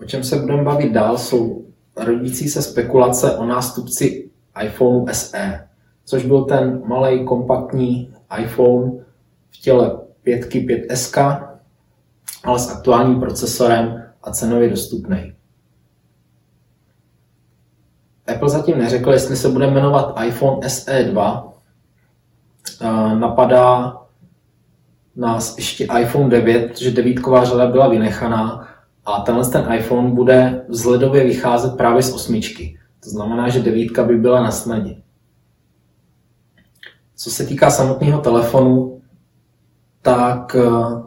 O 0.00 0.04
čem 0.04 0.24
se 0.24 0.36
budeme 0.36 0.62
bavit 0.62 0.92
dál, 0.92 1.18
jsou 1.18 1.66
rodící 1.96 2.48
se 2.48 2.62
spekulace 2.62 3.36
o 3.36 3.44
nástupci 3.44 4.30
iPhone 4.64 5.14
SE, 5.14 5.68
což 6.04 6.24
byl 6.24 6.44
ten 6.44 6.82
malý 6.86 7.24
kompaktní 7.24 8.14
iPhone 8.38 8.92
v 9.50 9.60
těle 9.60 9.98
5 10.22 10.54
5S, 10.54 11.48
ale 12.44 12.58
s 12.58 12.70
aktuálním 12.70 13.20
procesorem 13.20 14.04
a 14.22 14.30
cenově 14.30 14.70
dostupný. 14.70 15.34
Apple 18.34 18.48
zatím 18.48 18.78
neřekl, 18.78 19.12
jestli 19.12 19.36
se 19.36 19.48
bude 19.48 19.66
jmenovat 19.66 20.14
iPhone 20.26 20.70
SE 20.70 21.04
2. 21.04 21.52
Napadá 23.18 23.96
nás 25.16 25.56
ještě 25.56 25.88
iPhone 26.00 26.30
9, 26.30 26.78
že 26.78 26.90
devítková 26.90 27.44
řada 27.44 27.66
byla 27.66 27.88
vynechaná 27.88 28.68
a 29.04 29.20
tenhle 29.20 29.48
ten 29.48 29.72
iPhone 29.72 30.10
bude 30.10 30.64
vzhledově 30.68 31.24
vycházet 31.24 31.76
právě 31.76 32.02
z 32.02 32.12
osmičky. 32.12 32.78
To 33.04 33.10
znamená, 33.10 33.48
že 33.48 33.62
devítka 33.62 34.04
by 34.04 34.16
byla 34.16 34.42
na 34.42 34.50
snadě. 34.50 34.96
Co 37.16 37.30
se 37.30 37.46
týká 37.46 37.70
samotného 37.70 38.20
telefonu, 38.20 39.00
tak 40.02 40.56
eh, 40.56 41.02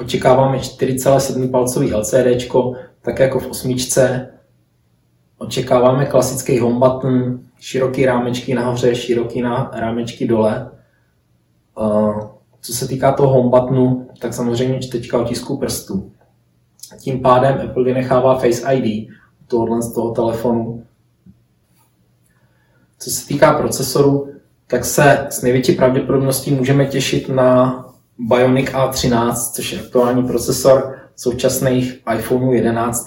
očekáváme 0.00 0.58
4,7 0.58 1.50
palcový 1.50 1.94
LCD, 1.94 2.48
tak 3.02 3.18
jako 3.18 3.38
v 3.40 3.46
osmičce. 3.46 4.32
Očekáváme 5.38 6.06
klasický 6.06 6.58
home 6.58 6.80
button, 6.80 7.40
široký 7.58 8.06
rámečky 8.06 8.54
nahoře, 8.54 8.94
široký 8.94 9.42
rámečky 9.72 10.26
dole. 10.26 10.70
Co 12.60 12.72
se 12.72 12.88
týká 12.88 13.12
toho 13.12 13.32
home 13.32 13.50
buttonu, 13.50 14.08
tak 14.18 14.34
samozřejmě 14.34 14.80
čtečka 14.80 15.18
otisku 15.18 15.56
prstů. 15.56 16.12
Tím 17.00 17.20
pádem 17.20 17.60
Apple 17.64 17.84
vynechává 17.84 18.38
Face 18.38 18.74
ID 18.74 19.08
tohohle 19.46 19.82
z 19.82 19.92
toho 19.92 20.10
telefonu. 20.10 20.84
Co 22.98 23.10
se 23.10 23.26
týká 23.26 23.52
procesoru, 23.52 24.28
tak 24.66 24.84
se 24.84 25.26
s 25.30 25.42
největší 25.42 25.72
pravděpodobností 25.72 26.50
můžeme 26.50 26.86
těšit 26.86 27.28
na 27.28 27.82
Bionic 28.18 28.68
A13, 28.70 29.34
což 29.52 29.72
je 29.72 29.80
aktuální 29.80 30.26
procesor 30.26 30.98
současných 31.16 32.02
iPhoneů 32.18 32.52
11. 32.52 33.06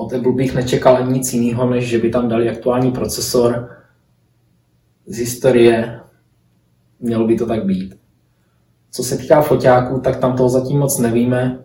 Od 0.00 0.12
Apple 0.12 0.32
bych 0.32 0.54
nečekal 0.54 1.06
nic 1.06 1.32
jiného, 1.32 1.70
než 1.70 1.88
že 1.88 1.98
by 1.98 2.10
tam 2.10 2.28
dali 2.28 2.50
aktuální 2.50 2.92
procesor 2.92 3.70
z 5.06 5.18
historie 5.18 6.00
mělo 7.00 7.26
by 7.26 7.36
to 7.36 7.46
tak 7.46 7.64
být. 7.64 7.98
Co 8.90 9.02
se 9.02 9.18
týká 9.18 9.42
foťáků, 9.42 10.00
tak 10.00 10.16
tam 10.16 10.36
toho 10.36 10.48
zatím 10.48 10.78
moc 10.78 10.98
nevíme, 10.98 11.64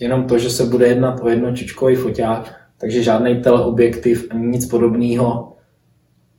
jenom 0.00 0.26
to, 0.26 0.38
že 0.38 0.50
se 0.50 0.64
bude 0.64 0.86
jednat 0.86 1.20
o 1.22 1.28
jednočičkový 1.28 1.96
foťák, 1.96 2.54
takže 2.78 3.02
žádný 3.02 3.42
teleobjektiv 3.42 4.26
ani 4.30 4.46
nic 4.46 4.66
podobného, 4.66 5.56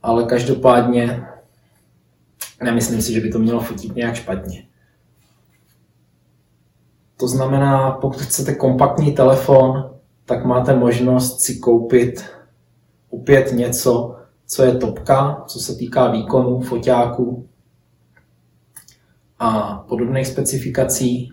ale 0.02 0.24
každopádně 0.24 1.26
nemyslím 2.62 3.02
si, 3.02 3.12
že 3.12 3.20
by 3.20 3.30
to 3.30 3.38
mělo 3.38 3.60
fotit 3.60 3.96
nějak 3.96 4.14
špatně. 4.14 4.66
To 7.16 7.28
znamená, 7.28 7.90
pokud 7.90 8.20
chcete 8.20 8.54
kompaktní 8.54 9.12
telefon, 9.12 9.95
tak 10.26 10.44
máte 10.44 10.74
možnost 10.74 11.40
si 11.40 11.58
koupit 11.58 12.24
opět 13.10 13.52
něco, 13.52 14.16
co 14.46 14.62
je 14.62 14.74
topka, 14.74 15.44
co 15.46 15.58
se 15.58 15.74
týká 15.74 16.10
výkonu 16.10 16.60
foťáku, 16.60 17.48
a 19.38 19.78
podobných 19.88 20.26
specifikací 20.26 21.32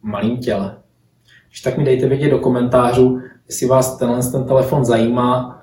v 0.00 0.04
malém 0.04 0.36
těle. 0.36 0.76
Když 1.48 1.60
tak 1.60 1.78
mi 1.78 1.84
dejte 1.84 2.08
vědět 2.08 2.30
do 2.30 2.38
komentářů, 2.38 3.20
jestli 3.46 3.66
vás 3.66 3.98
tenhle 3.98 4.22
ten 4.22 4.44
telefon 4.44 4.84
zajímá. 4.84 5.62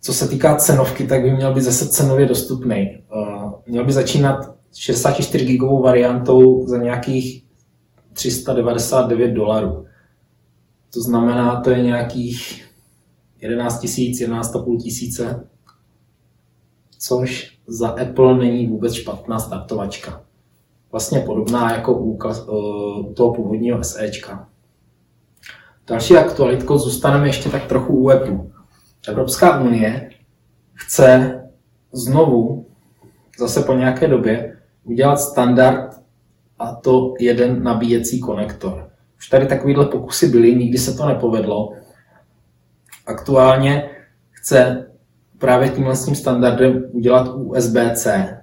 Co 0.00 0.14
se 0.14 0.28
týká 0.28 0.56
cenovky, 0.56 1.06
tak 1.06 1.22
by 1.22 1.30
měl 1.30 1.54
být 1.54 1.60
zase 1.60 1.88
cenově 1.88 2.26
dostupný. 2.26 3.02
Uh, 3.14 3.52
měl 3.66 3.84
by 3.84 3.92
začínat 3.92 4.54
64 4.74 5.44
gigovou 5.44 5.82
variantou 5.82 6.66
za 6.66 6.76
nějakých 6.76 7.44
399 8.12 9.30
dolarů. 9.30 9.86
To 10.92 11.00
znamená, 11.00 11.60
to 11.60 11.70
je 11.70 11.82
nějakých 11.82 12.64
11 13.40 13.80
tisíc, 13.80 14.20
11,5 14.20 14.78
tisíce, 14.78 15.48
což 16.98 17.58
za 17.66 17.88
Apple 17.88 18.38
není 18.38 18.66
vůbec 18.66 18.92
špatná 18.92 19.38
startovačka. 19.38 20.24
Vlastně 20.92 21.20
podobná 21.20 21.72
jako 21.72 21.98
u 21.98 22.18
toho 23.16 23.34
původního 23.34 23.84
SEčka. 23.84 24.48
Další 25.86 26.16
aktualitkou 26.16 26.78
zůstaneme 26.78 27.26
ještě 27.28 27.48
tak 27.48 27.66
trochu 27.66 27.96
u 27.96 28.10
Apple. 28.10 28.38
Evropská 29.08 29.60
unie 29.60 30.10
chce 30.74 31.40
znovu, 31.92 32.66
zase 33.38 33.62
po 33.62 33.72
nějaké 33.72 34.06
době, 34.06 34.58
udělat 34.84 35.16
standard 35.16 36.02
a 36.58 36.74
to 36.74 37.14
jeden 37.20 37.62
nabíjecí 37.62 38.20
konektor. 38.20 38.90
Už 39.18 39.28
tady 39.28 39.46
takovýhle 39.46 39.86
pokusy 39.86 40.28
byly, 40.28 40.54
nikdy 40.54 40.78
se 40.78 40.94
to 40.96 41.06
nepovedlo. 41.06 41.72
Aktuálně 43.06 43.90
chce 44.30 44.86
právě 45.38 45.68
tímhle 45.68 45.96
tím 45.96 46.14
standardem 46.14 46.84
udělat 46.92 47.28
USB-C, 47.34 48.36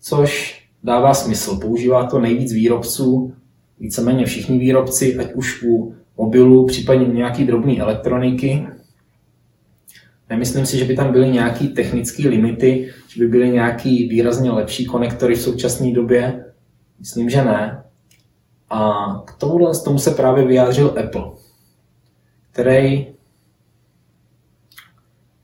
což 0.00 0.60
dává 0.82 1.14
smysl. 1.14 1.56
Používá 1.56 2.06
to 2.06 2.20
nejvíc 2.20 2.52
výrobců, 2.52 3.34
víceméně 3.80 4.26
všichni 4.26 4.58
výrobci, 4.58 5.18
ať 5.18 5.32
už 5.34 5.62
u 5.62 5.94
mobilů, 6.16 6.66
případně 6.66 7.06
nějaký 7.06 7.44
drobné 7.44 7.78
elektroniky. 7.78 8.66
Nemyslím 10.30 10.66
si, 10.66 10.78
že 10.78 10.84
by 10.84 10.96
tam 10.96 11.12
byly 11.12 11.30
nějaké 11.30 11.64
technické 11.64 12.28
limity, 12.28 12.92
že 13.08 13.24
by 13.24 13.28
byly 13.28 13.50
nějaký 13.50 14.08
výrazně 14.08 14.50
lepší 14.50 14.86
konektory 14.86 15.34
v 15.34 15.42
současné 15.42 15.92
době. 15.92 16.44
Myslím, 16.98 17.30
že 17.30 17.44
ne. 17.44 17.82
A 18.70 19.14
k 19.26 19.34
tomuhle 19.34 19.72
tomu 19.84 19.98
se 19.98 20.10
právě 20.10 20.44
vyjádřil 20.44 20.94
Apple, 21.04 21.30
který 22.50 23.06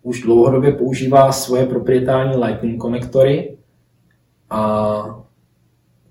už 0.02 0.22
dlouhodobě 0.22 0.72
používá 0.72 1.32
svoje 1.32 1.66
proprietární 1.66 2.36
Lightning 2.36 2.80
konektory 2.80 3.58
a 4.50 5.02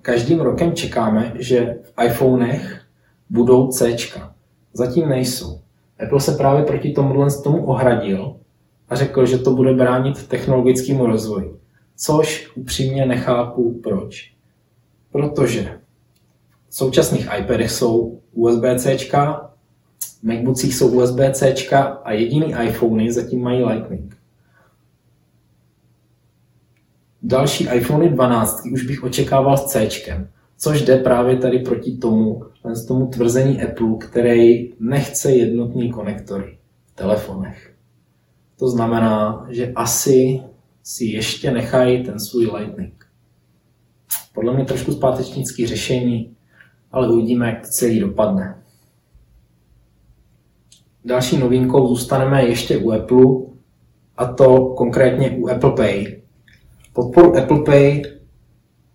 každým 0.02 0.40
rokem 0.40 0.74
čekáme, 0.74 1.34
že 1.40 1.78
v 1.84 2.04
iPhonech 2.06 2.82
budou 3.30 3.68
C. 3.68 3.96
Zatím 4.74 5.10
nejsou. 5.10 5.62
Apple 6.04 6.20
se 6.20 6.32
právě 6.32 6.64
proti 6.64 6.92
tomuhle 6.92 7.28
tomu 7.44 7.66
ohradil 7.66 8.36
a 8.90 8.96
řekl, 8.96 9.26
že 9.26 9.38
to 9.38 9.52
bude 9.52 9.74
bránit 9.74 10.28
technologickému 10.28 11.06
rozvoji. 11.06 11.60
Což 11.98 12.52
upřímně 12.56 13.06
nechápu 13.06 13.80
proč. 13.84 14.34
Protože 15.12 15.80
současných 16.76 17.28
iPadech 17.40 17.72
jsou 17.72 18.22
USB-C, 18.34 18.98
MacBookích 20.24 20.76
jsou 20.76 21.02
USB-C 21.02 21.54
a 22.04 22.12
jediný 22.12 22.56
iPhony 22.64 23.12
zatím 23.12 23.44
mají 23.44 23.64
Lightning. 23.64 24.18
Další 27.24 27.68
iPhony 27.74 28.10
12 28.10 28.66
už 28.74 28.84
bych 28.84 29.04
očekával 29.04 29.58
s 29.58 29.66
C, 29.66 29.90
což 30.58 30.82
jde 30.82 30.98
právě 30.98 31.38
tady 31.38 31.60
proti 31.60 31.98
tomu, 31.98 32.44
tomu 32.88 33.08
tvrzení 33.08 33.64
Apple, 33.64 33.98
který 34.00 34.74
nechce 34.80 35.32
jednotný 35.32 35.92
konektory 35.92 36.58
v 36.86 36.96
telefonech. 36.96 37.74
To 38.60 38.70
znamená, 38.70 39.48
že 39.50 39.72
asi 39.76 40.42
si 40.84 41.06
ještě 41.06 41.52
nechají 41.52 42.04
ten 42.04 42.20
svůj 42.20 42.46
Lightning. 42.58 43.06
Podle 44.34 44.54
mě 44.54 44.66
trošku 44.66 44.92
zpátečnický 44.92 45.68
řešení, 45.68 46.36
ale 46.96 47.08
uvidíme, 47.08 47.50
jak 47.50 47.62
to 47.62 47.68
celý 47.68 48.00
dopadne. 48.00 48.58
Další 51.06 51.38
novinkou 51.38 51.88
zůstaneme 51.88 52.46
ještě 52.46 52.78
u 52.78 52.92
Apple, 52.92 53.26
a 54.18 54.26
to 54.26 54.66
konkrétně 54.66 55.30
u 55.30 55.50
Apple 55.50 55.72
Pay. 55.72 56.22
Podporu 56.94 57.38
Apple 57.38 57.64
Pay 57.64 58.04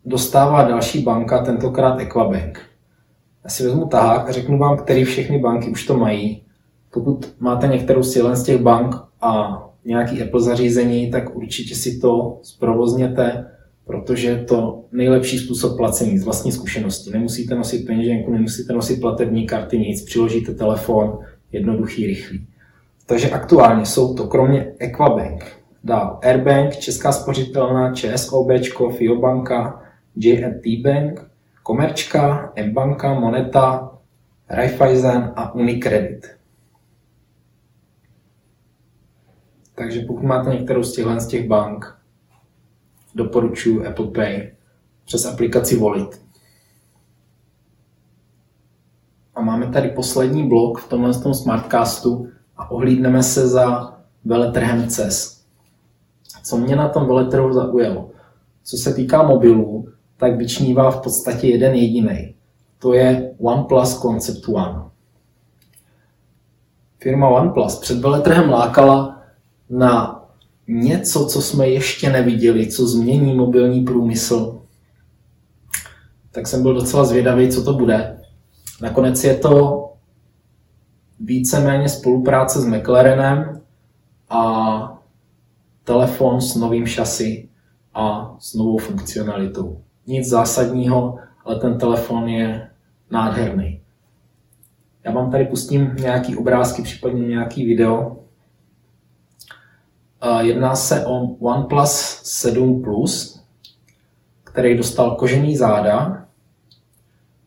dostává 0.04 0.68
další 0.68 1.02
banka, 1.02 1.44
tentokrát 1.44 2.00
Equabank. 2.00 2.60
Já 3.44 3.50
si 3.50 3.62
vezmu 3.62 3.86
tahák 3.86 4.28
a 4.28 4.32
řeknu 4.32 4.58
vám, 4.58 4.76
který 4.76 5.04
všechny 5.04 5.38
banky 5.38 5.70
už 5.70 5.86
to 5.86 5.96
mají. 5.96 6.42
Pokud 6.92 7.34
máte 7.40 7.66
některou 7.68 8.02
z 8.02 8.34
z 8.34 8.42
těch 8.42 8.62
bank 8.62 8.94
a 9.20 9.62
nějaký 9.84 10.22
Apple 10.22 10.40
zařízení, 10.40 11.10
tak 11.10 11.36
určitě 11.36 11.74
si 11.74 11.98
to 11.98 12.38
zprovozněte, 12.42 13.50
protože 13.90 14.28
je 14.28 14.44
to 14.44 14.84
nejlepší 14.92 15.38
způsob 15.38 15.76
placení 15.76 16.18
z 16.18 16.24
vlastní 16.24 16.52
zkušenosti. 16.52 17.10
Nemusíte 17.10 17.54
nosit 17.54 17.86
peněženku, 17.86 18.32
nemusíte 18.32 18.72
nosit 18.72 19.00
platební 19.00 19.46
karty, 19.46 19.78
nic, 19.78 20.04
přiložíte 20.04 20.54
telefon, 20.54 21.18
jednoduchý, 21.52 22.06
rychlý. 22.06 22.46
Takže 23.06 23.30
aktuálně 23.30 23.86
jsou 23.86 24.14
to 24.14 24.26
kromě 24.26 24.72
Equabank, 24.78 25.44
dál 25.84 26.18
Airbank, 26.22 26.76
Česká 26.76 27.12
spořitelná, 27.12 27.94
ČSOB, 27.94 28.48
FIOBanka, 28.96 29.82
J&T 30.16 30.82
Bank, 30.82 31.30
Komerčka, 31.62 32.52
M-banka, 32.56 33.14
Moneta, 33.14 33.92
Raiffeisen 34.48 35.32
a 35.36 35.54
Unicredit. 35.54 36.26
Takže 39.74 40.00
pokud 40.00 40.22
máte 40.22 40.50
některou 40.50 40.82
z 40.82 40.98
z 41.18 41.26
těch 41.26 41.48
bank, 41.48 41.99
doporučuji 43.14 43.86
Apple 43.86 44.06
Pay 44.06 44.50
přes 45.04 45.26
aplikaci 45.26 45.76
Wallet. 45.76 46.20
A 49.34 49.42
máme 49.42 49.66
tady 49.66 49.88
poslední 49.88 50.48
blok 50.48 50.80
v 50.80 50.88
tomhle 50.88 51.14
tom 51.14 51.34
Smartcastu 51.34 52.28
a 52.56 52.70
ohlídneme 52.70 53.22
se 53.22 53.48
za 53.48 53.96
veletrhem 54.24 54.88
CES. 54.88 55.44
Co 56.42 56.56
mě 56.56 56.76
na 56.76 56.88
tom 56.88 57.06
veletrhu 57.06 57.52
zaujalo? 57.52 58.10
Co 58.62 58.76
se 58.76 58.94
týká 58.94 59.22
mobilů, 59.22 59.88
tak 60.16 60.36
vyčnívá 60.36 60.90
v 60.90 61.00
podstatě 61.02 61.48
jeden 61.48 61.74
jediný. 61.74 62.34
To 62.78 62.92
je 62.92 63.34
OnePlus 63.38 64.00
Concept 64.00 64.48
One. 64.48 64.82
Firma 66.98 67.28
OnePlus 67.28 67.78
před 67.78 67.98
veletrhem 67.98 68.50
lákala 68.50 69.22
na 69.70 70.19
něco, 70.70 71.26
co 71.26 71.42
jsme 71.42 71.68
ještě 71.68 72.10
neviděli, 72.10 72.66
co 72.66 72.86
změní 72.86 73.34
mobilní 73.34 73.84
průmysl. 73.84 74.60
Tak 76.32 76.46
jsem 76.46 76.62
byl 76.62 76.74
docela 76.74 77.04
zvědavý, 77.04 77.48
co 77.48 77.64
to 77.64 77.72
bude. 77.72 78.20
Nakonec 78.82 79.24
je 79.24 79.34
to 79.34 79.86
víceméně 81.20 81.88
spolupráce 81.88 82.60
s 82.60 82.64
McLarenem 82.66 83.60
a 84.30 85.02
telefon 85.84 86.40
s 86.40 86.56
novým 86.56 86.86
šasy 86.86 87.48
a 87.94 88.36
s 88.38 88.54
novou 88.54 88.78
funkcionalitou. 88.78 89.80
Nic 90.06 90.28
zásadního, 90.28 91.18
ale 91.44 91.60
ten 91.60 91.78
telefon 91.78 92.28
je 92.28 92.70
nádherný. 93.10 93.80
Já 95.04 95.12
vám 95.12 95.30
tady 95.30 95.44
pustím 95.44 95.96
nějaký 96.00 96.36
obrázky, 96.36 96.82
případně 96.82 97.28
nějaký 97.28 97.66
video. 97.66 98.16
Jedná 100.40 100.76
se 100.76 101.06
o 101.06 101.20
OnePlus 101.20 102.20
7 102.22 102.82
Plus, 102.82 103.40
který 104.44 104.76
dostal 104.76 105.16
kožený 105.16 105.56
záda, 105.56 106.26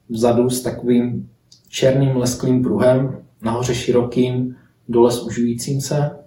vzadu 0.09 0.49
s 0.49 0.62
takovým 0.62 1.29
černým 1.69 2.17
lesklým 2.17 2.63
pruhem, 2.63 3.25
nahoře 3.41 3.75
širokým, 3.75 4.55
dole 4.88 5.12
sužujícím 5.12 5.81
se. 5.81 6.19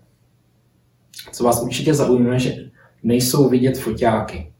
Co 1.33 1.45
vás 1.45 1.63
určitě 1.63 1.95
zaujme, 1.95 2.39
že 2.39 2.71
nejsou 3.03 3.49
vidět 3.49 3.79
foťáky. 3.79 4.53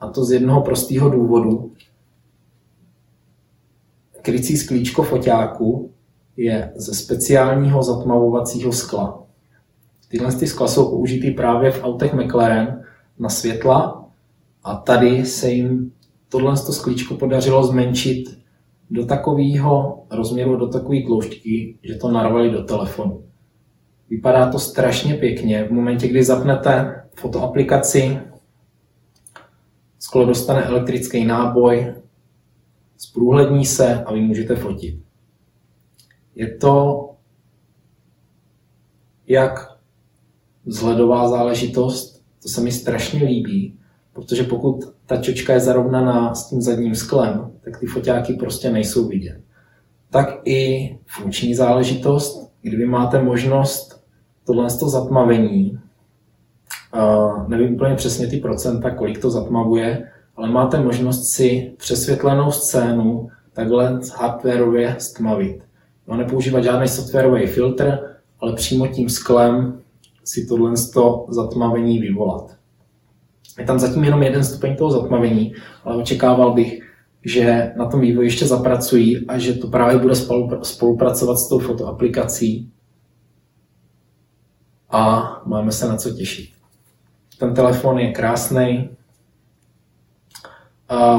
A 0.00 0.08
to 0.08 0.24
z 0.24 0.32
jednoho 0.32 0.62
prostého 0.62 1.10
důvodu. 1.10 1.72
Krycí 4.22 4.56
sklíčko 4.56 5.02
foťáku 5.02 5.90
je 6.36 6.72
ze 6.76 6.94
speciálního 6.94 7.82
zatmavovacího 7.82 8.72
skla. 8.72 9.21
Tyhle 10.12 10.32
ty 10.32 10.46
skla 10.46 10.68
jsou 10.68 10.90
použitý 10.90 11.30
právě 11.30 11.70
v 11.70 11.84
autech 11.84 12.14
McLaren 12.14 12.84
na 13.18 13.28
světla 13.28 14.08
a 14.64 14.74
tady 14.74 15.26
se 15.26 15.50
jim 15.50 15.92
tohle 16.28 16.56
sklíčko 16.56 17.14
podařilo 17.14 17.64
zmenšit 17.64 18.38
do 18.90 19.06
takového 19.06 20.04
rozměru, 20.10 20.56
do 20.56 20.68
takové 20.68 21.02
tloušťky, 21.06 21.78
že 21.82 21.94
to 21.94 22.10
narvali 22.10 22.50
do 22.50 22.64
telefonu. 22.64 23.24
Vypadá 24.10 24.52
to 24.52 24.58
strašně 24.58 25.14
pěkně. 25.14 25.64
V 25.64 25.72
momentě, 25.72 26.08
kdy 26.08 26.24
zapnete 26.24 27.04
fotoaplikaci, 27.16 28.18
sklo 29.98 30.24
dostane 30.24 30.62
elektrický 30.62 31.24
náboj, 31.24 31.94
zprůhlední 32.96 33.66
se 33.66 34.04
a 34.04 34.12
vy 34.12 34.20
můžete 34.20 34.56
fotit. 34.56 35.00
Je 36.34 36.56
to 36.56 37.08
jak 39.26 39.71
vzhledová 40.66 41.28
záležitost, 41.28 42.22
to 42.42 42.48
se 42.48 42.60
mi 42.60 42.72
strašně 42.72 43.24
líbí, 43.24 43.74
protože 44.12 44.42
pokud 44.42 44.84
ta 45.06 45.16
čočka 45.16 45.52
je 45.52 45.60
zarovnaná 45.60 46.34
s 46.34 46.50
tím 46.50 46.62
zadním 46.62 46.94
sklem, 46.94 47.50
tak 47.64 47.78
ty 47.78 47.86
foťáky 47.86 48.34
prostě 48.34 48.70
nejsou 48.70 49.08
vidět. 49.08 49.40
Tak 50.10 50.40
i 50.44 50.90
funkční 51.06 51.54
záležitost, 51.54 52.50
kdy 52.62 52.76
vy 52.76 52.86
máte 52.86 53.22
možnost 53.22 54.04
tohle 54.46 54.68
to 54.80 54.88
zatmavení, 54.88 55.78
nevím 57.48 57.74
úplně 57.74 57.94
přesně 57.94 58.26
ty 58.26 58.36
procenta, 58.36 58.90
kolik 58.90 59.20
to 59.20 59.30
zatmavuje, 59.30 60.08
ale 60.36 60.50
máte 60.50 60.80
možnost 60.80 61.28
si 61.28 61.72
přesvětlenou 61.78 62.50
scénu 62.50 63.28
takhle 63.52 64.00
hardwareově 64.16 64.96
stmavit. 64.98 65.62
No, 66.08 66.16
nepoužívat 66.16 66.64
žádný 66.64 66.88
softwarový 66.88 67.46
filtr, 67.46 67.98
ale 68.40 68.52
přímo 68.52 68.86
tím 68.86 69.08
sklem 69.08 69.81
si 70.24 70.46
tohle 70.46 70.72
zatmavení 71.28 71.98
vyvolat. 71.98 72.56
Je 73.58 73.64
tam 73.64 73.78
zatím 73.78 74.04
jenom 74.04 74.22
jeden 74.22 74.44
stupeň 74.44 74.76
toho 74.76 74.90
zatmavení, 74.90 75.54
ale 75.84 75.96
očekával 75.96 76.52
bych, 76.52 76.82
že 77.24 77.72
na 77.76 77.86
tom 77.86 78.00
vývoji 78.00 78.26
ještě 78.26 78.46
zapracují 78.46 79.26
a 79.28 79.38
že 79.38 79.52
to 79.52 79.66
právě 79.66 79.98
bude 79.98 80.14
spolupracovat 80.62 81.36
s 81.36 81.48
tou 81.48 81.58
fotoaplikací 81.58 82.72
a 84.90 85.32
máme 85.46 85.72
se 85.72 85.88
na 85.88 85.96
co 85.96 86.10
těšit. 86.10 86.50
Ten 87.38 87.54
telefon 87.54 87.98
je 87.98 88.12
krásný. 88.12 88.90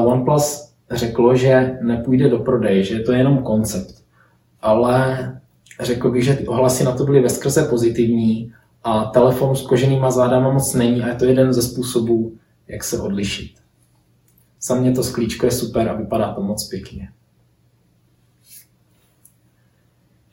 OnePlus 0.06 0.74
řeklo, 0.92 1.36
že 1.36 1.78
nepůjde 1.82 2.30
do 2.30 2.40
prodeje, 2.40 2.84
že 2.84 2.96
je 2.96 3.04
to 3.04 3.12
jenom 3.12 3.38
koncept. 3.38 4.04
Ale 4.62 5.30
řekl 5.80 6.12
bych, 6.12 6.24
že 6.24 6.34
ty 6.34 6.48
ohlasy 6.48 6.84
na 6.84 6.92
to 6.92 7.06
byly 7.06 7.22
veskrze 7.22 7.64
pozitivní 7.64 8.54
a 8.84 9.06
telefon 9.06 9.56
s 9.56 9.62
koženýma 9.62 10.12
zádama 10.12 10.52
moc 10.52 10.74
není 10.74 11.04
a 11.04 11.08
je 11.08 11.16
to 11.16 11.26
jeden 11.26 11.54
ze 11.54 11.62
způsobů, 11.62 12.38
jak 12.68 12.84
se 12.84 13.00
odlišit. 13.00 13.56
Za 14.62 14.76
mě 14.76 14.92
to 14.92 15.04
sklíčko 15.04 15.46
je 15.46 15.52
super 15.52 15.90
a 15.90 15.94
vypadá 15.94 16.34
to 16.34 16.42
moc 16.42 16.70
pěkně. 16.70 17.10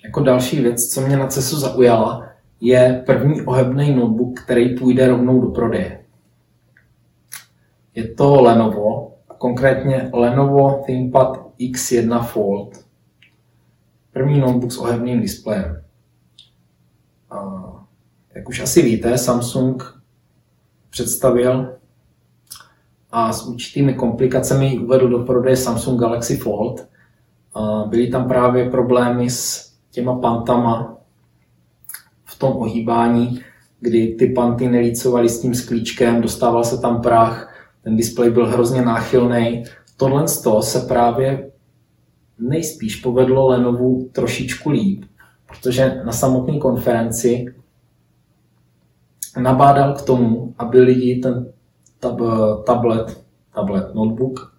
Jako 0.04 0.20
další 0.20 0.60
věc, 0.60 0.88
co 0.88 1.00
mě 1.00 1.16
na 1.16 1.26
CESu 1.26 1.56
zaujala, 1.56 2.26
je 2.60 3.02
první 3.06 3.42
ohebný 3.42 3.94
notebook, 3.94 4.40
který 4.40 4.78
půjde 4.78 5.08
rovnou 5.08 5.40
do 5.40 5.48
prodeje. 5.48 6.04
Je 7.94 8.14
to 8.14 8.42
Lenovo, 8.42 9.16
konkrétně 9.38 10.10
Lenovo 10.12 10.82
ThinkPad 10.86 11.50
X1 11.60 12.24
Fold. 12.24 12.84
První 14.12 14.40
notebook 14.40 14.72
s 14.72 14.78
ohebným 14.78 15.20
displejem. 15.20 15.82
A 17.30 17.59
jak 18.40 18.48
už 18.48 18.60
asi 18.60 18.82
víte, 18.82 19.18
Samsung 19.18 20.02
představil 20.90 21.76
a 23.10 23.32
s 23.32 23.46
určitými 23.46 23.94
komplikacemi 23.94 24.78
uvedl 24.78 25.08
do 25.08 25.18
prodeje 25.18 25.56
Samsung 25.56 26.00
Galaxy 26.00 26.36
Fold. 26.36 26.88
Byly 27.86 28.08
tam 28.08 28.28
právě 28.28 28.70
problémy 28.70 29.30
s 29.30 29.72
těma 29.90 30.18
pantama 30.18 30.96
v 32.24 32.38
tom 32.38 32.52
ohýbání, 32.52 33.40
kdy 33.80 34.14
ty 34.18 34.26
panty 34.26 34.68
nelícovaly 34.68 35.28
s 35.28 35.40
tím 35.40 35.54
sklíčkem, 35.54 36.20
dostával 36.20 36.64
se 36.64 36.80
tam 36.80 37.00
prach, 37.00 37.54
ten 37.82 37.96
displej 37.96 38.30
byl 38.30 38.46
hrozně 38.46 38.82
náchylný. 38.82 39.64
Tohle 39.96 40.28
z 40.28 40.42
toho 40.42 40.62
se 40.62 40.80
právě 40.80 41.50
nejspíš 42.38 42.96
povedlo 42.96 43.48
Lenovu 43.48 44.08
trošičku 44.12 44.70
líp, 44.70 45.04
protože 45.46 46.02
na 46.04 46.12
samotné 46.12 46.58
konferenci 46.58 47.54
nabádal 49.36 49.94
k 49.94 50.02
tomu, 50.02 50.54
aby 50.58 50.80
lidi 50.80 51.16
ten 51.16 51.52
tab, 52.00 52.20
tablet, 52.66 53.24
tablet, 53.54 53.94
notebook, 53.94 54.56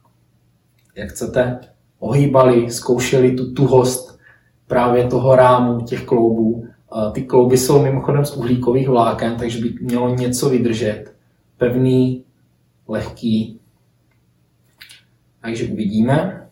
jak 0.96 1.10
chcete, 1.10 1.60
ohýbali, 2.00 2.72
zkoušeli 2.72 3.32
tu 3.32 3.54
tuhost 3.54 4.20
právě 4.68 5.08
toho 5.08 5.36
rámu, 5.36 5.82
těch 5.82 6.06
kloubů. 6.06 6.68
Ty 7.12 7.22
klouby 7.22 7.58
jsou 7.58 7.84
mimochodem 7.84 8.26
z 8.26 8.38
uhlíkových 8.38 8.90
vláken, 8.90 9.36
takže 9.36 9.60
by 9.62 9.74
mělo 9.82 10.16
něco 10.16 10.50
vydržet. 10.50 11.16
Pevný, 11.58 12.24
lehký. 12.88 13.60
Takže 15.42 15.68
uvidíme. 15.68 16.48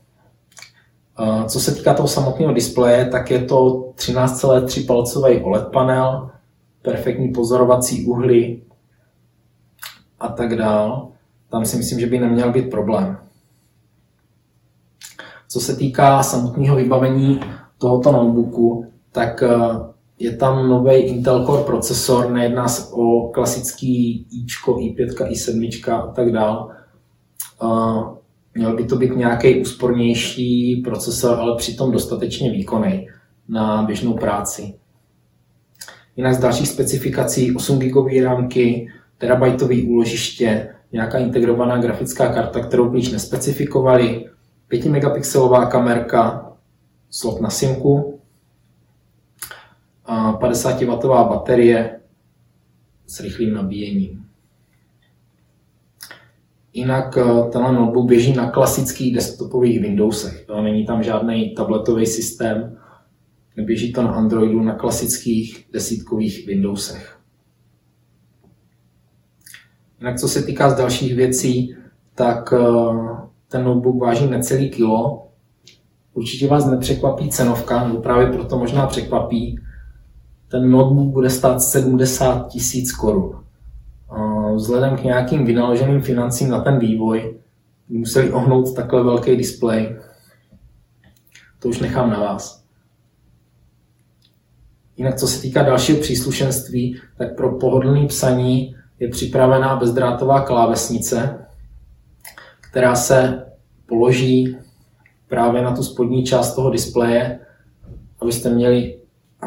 Co 1.47 1.60
se 1.60 1.75
týká 1.75 1.93
toho 1.93 2.08
samotného 2.08 2.53
displeje, 2.53 3.05
tak 3.05 3.32
je 3.32 3.45
to 3.45 3.91
13,3 3.95 4.86
palcový 4.86 5.43
OLED 5.43 5.67
panel, 5.67 6.29
perfektní 6.81 7.29
pozorovací 7.29 8.05
uhly, 8.05 8.61
a 10.19 10.27
tak 10.27 10.55
dál, 10.55 11.11
tam 11.49 11.65
si 11.65 11.77
myslím, 11.77 11.99
že 11.99 12.07
by 12.07 12.19
neměl 12.19 12.51
být 12.51 12.69
problém. 12.69 13.17
Co 15.47 15.59
se 15.59 15.75
týká 15.75 16.23
samotného 16.23 16.75
vybavení 16.75 17.39
tohoto 17.77 18.11
notebooku, 18.11 18.85
tak 19.11 19.43
eh, 19.43 19.49
je 20.19 20.37
tam 20.37 20.69
nový 20.69 20.93
Intel 20.95 21.45
Core 21.45 21.63
procesor, 21.63 22.31
nejedná 22.31 22.67
se 22.67 22.93
o 22.93 23.29
klasický 23.29 24.27
ičko, 24.43 24.73
i5, 24.73 25.07
i7 25.07 25.93
a 25.93 26.07
tak 26.07 26.31
dál. 26.31 26.71
Eh, 27.63 28.03
měl 28.53 28.75
by 28.75 28.85
to 28.85 28.95
být 28.95 29.15
nějaký 29.15 29.61
úspornější 29.61 30.81
procesor, 30.85 31.39
ale 31.39 31.57
přitom 31.57 31.91
dostatečně 31.91 32.51
výkonný 32.51 33.07
na 33.47 33.83
běžnou 33.83 34.13
práci. 34.13 34.73
Jinak 36.19 36.34
z 36.34 36.38
dalších 36.38 36.67
specifikací 36.67 37.55
8 37.55 37.79
GB 37.79 38.23
rámky, 38.23 38.88
terabajtový 39.17 39.88
úložiště, 39.88 40.75
nějaká 40.91 41.17
integrovaná 41.17 41.77
grafická 41.77 42.34
karta, 42.34 42.60
kterou 42.60 42.89
blíž 42.89 43.12
nespecifikovali, 43.12 44.29
5 44.67 44.86
megapixelová 44.86 45.65
kamerka, 45.65 46.51
slot 47.10 47.41
na 47.41 47.49
simku, 47.49 48.19
50W 50.08 51.29
baterie 51.29 51.99
s 53.08 53.19
rychlým 53.19 53.53
nabíjením. 53.53 54.25
Jinak 56.73 57.17
eh, 57.17 57.49
tenhle 57.51 57.73
notebook 57.73 58.08
běží 58.08 58.34
na 58.34 58.51
klasických 58.51 59.15
desktopových 59.15 59.79
Windowsech. 59.79 60.45
Není 60.62 60.86
tam 60.86 61.03
žádný 61.03 61.49
tabletový 61.55 62.05
systém, 62.05 62.78
neběží 63.60 63.93
to 63.93 64.04
na 64.04 64.10
Androidu, 64.10 64.63
na 64.63 64.76
klasických 64.76 65.65
desítkových 65.74 66.48
Windowsech. 66.48 67.19
Jinak 70.00 70.19
co 70.19 70.28
se 70.28 70.43
týká 70.43 70.69
z 70.69 70.78
dalších 70.78 71.15
věcí, 71.15 71.76
tak 72.15 72.54
eh, 72.54 72.60
ten 73.48 73.63
notebook 73.63 74.02
váží 74.02 74.28
necelý 74.28 74.69
kilo. 74.69 75.28
Určitě 76.13 76.48
vás 76.48 76.65
nepřekvapí 76.65 77.30
cenovka, 77.30 77.88
nebo 77.88 78.02
právě 78.02 78.28
proto 78.28 78.60
možná 78.60 78.88
překvapí. 78.88 79.60
Ten 80.52 80.72
notebook 80.72 81.13
bude 81.13 81.30
stát 81.30 81.62
70 81.62 82.48
tisíc 82.48 82.91
korun. 82.91 83.43
Vzhledem 84.56 84.98
k 84.98 85.04
nějakým 85.04 85.45
vynaloženým 85.45 86.02
financím 86.02 86.50
na 86.50 86.62
ten 86.62 86.80
vývoj 86.80 87.39
museli 87.89 88.32
ohnout 88.32 88.76
takhle 88.76 89.04
velký 89.04 89.36
displej. 89.36 89.95
To 91.60 91.69
už 91.69 91.80
nechám 91.80 92.10
na 92.10 92.19
vás. 92.19 92.68
Jinak 94.99 95.15
co 95.15 95.27
se 95.27 95.41
týká 95.41 95.63
dalšího 95.63 95.99
příslušenství, 95.99 96.99
tak 97.17 97.35
pro 97.35 97.59
pohodlný 97.59 98.07
psaní 98.07 98.75
je 98.99 99.07
připravená 99.07 99.75
bezdrátová 99.75 100.41
klávesnice, 100.41 101.45
která 102.71 102.95
se 102.95 103.45
položí 103.85 104.57
právě 105.27 105.62
na 105.62 105.75
tu 105.75 105.83
spodní 105.83 106.23
část 106.23 106.55
toho 106.55 106.69
displeje, 106.69 107.39
abyste 108.21 108.49
měli 108.49 108.99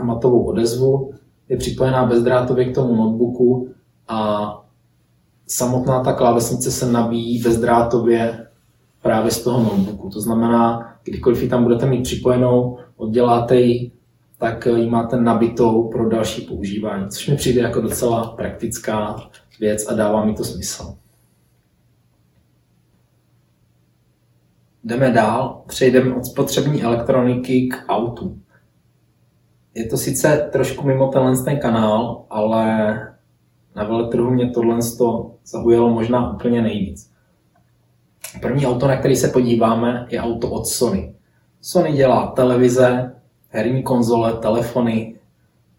matovou 0.02 0.44
odezvu. 0.44 1.14
Je 1.48 1.56
připojená 1.56 2.06
bezdrátově 2.06 2.64
k 2.64 2.74
tomu 2.74 2.96
notebooku 2.96 3.68
a 4.08 4.50
samotná 5.46 6.04
ta 6.04 6.12
klávesnice 6.12 6.70
se 6.70 6.92
nabíjí 6.92 7.42
bezdrátově 7.42 8.46
právě 9.02 9.30
z 9.30 9.42
toho 9.42 9.62
notebooku. 9.62 10.10
To 10.10 10.20
znamená, 10.20 10.92
kdykoliv 11.04 11.42
ji 11.42 11.48
tam 11.48 11.62
budete 11.62 11.86
mít 11.86 12.02
připojenou, 12.02 12.78
odděláte 12.96 13.56
ji, 13.56 13.92
tak 14.42 14.66
ji 14.66 14.90
máte 14.90 15.16
nabitou 15.16 15.88
pro 15.88 16.09
další 16.09 16.42
používání, 16.42 17.09
což 17.09 17.28
mi 17.28 17.37
přijde 17.37 17.61
jako 17.61 17.81
docela 17.81 18.26
praktická 18.26 19.16
věc 19.61 19.87
a 19.88 19.94
dává 19.94 20.24
mi 20.24 20.35
to 20.35 20.44
smysl. 20.44 20.94
Jdeme 24.85 25.11
dál, 25.11 25.62
přejdeme 25.66 26.14
od 26.14 26.24
spotřební 26.24 26.83
elektroniky 26.83 27.68
k 27.68 27.85
autu. 27.88 28.38
Je 29.74 29.87
to 29.87 29.96
sice 29.96 30.48
trošku 30.52 30.87
mimo 30.87 31.09
tenhle 31.09 31.44
ten 31.44 31.59
kanál, 31.59 32.24
ale 32.31 32.66
na 33.76 33.85
veletrhu 33.85 34.31
mě 34.31 34.50
tohle 34.50 34.78
zaujalo 35.44 35.90
možná 35.90 36.35
úplně 36.35 36.62
nejvíc. 36.62 37.12
První 38.40 38.66
auto, 38.66 38.88
na 38.88 38.96
který 38.96 39.16
se 39.16 39.28
podíváme, 39.28 40.07
je 40.11 40.20
auto 40.20 40.50
od 40.50 40.66
Sony. 40.66 41.14
Sony 41.61 41.92
dělá 41.92 42.26
televize, 42.26 43.12
herní 43.52 43.82
konzole, 43.82 44.32
telefony. 44.32 45.14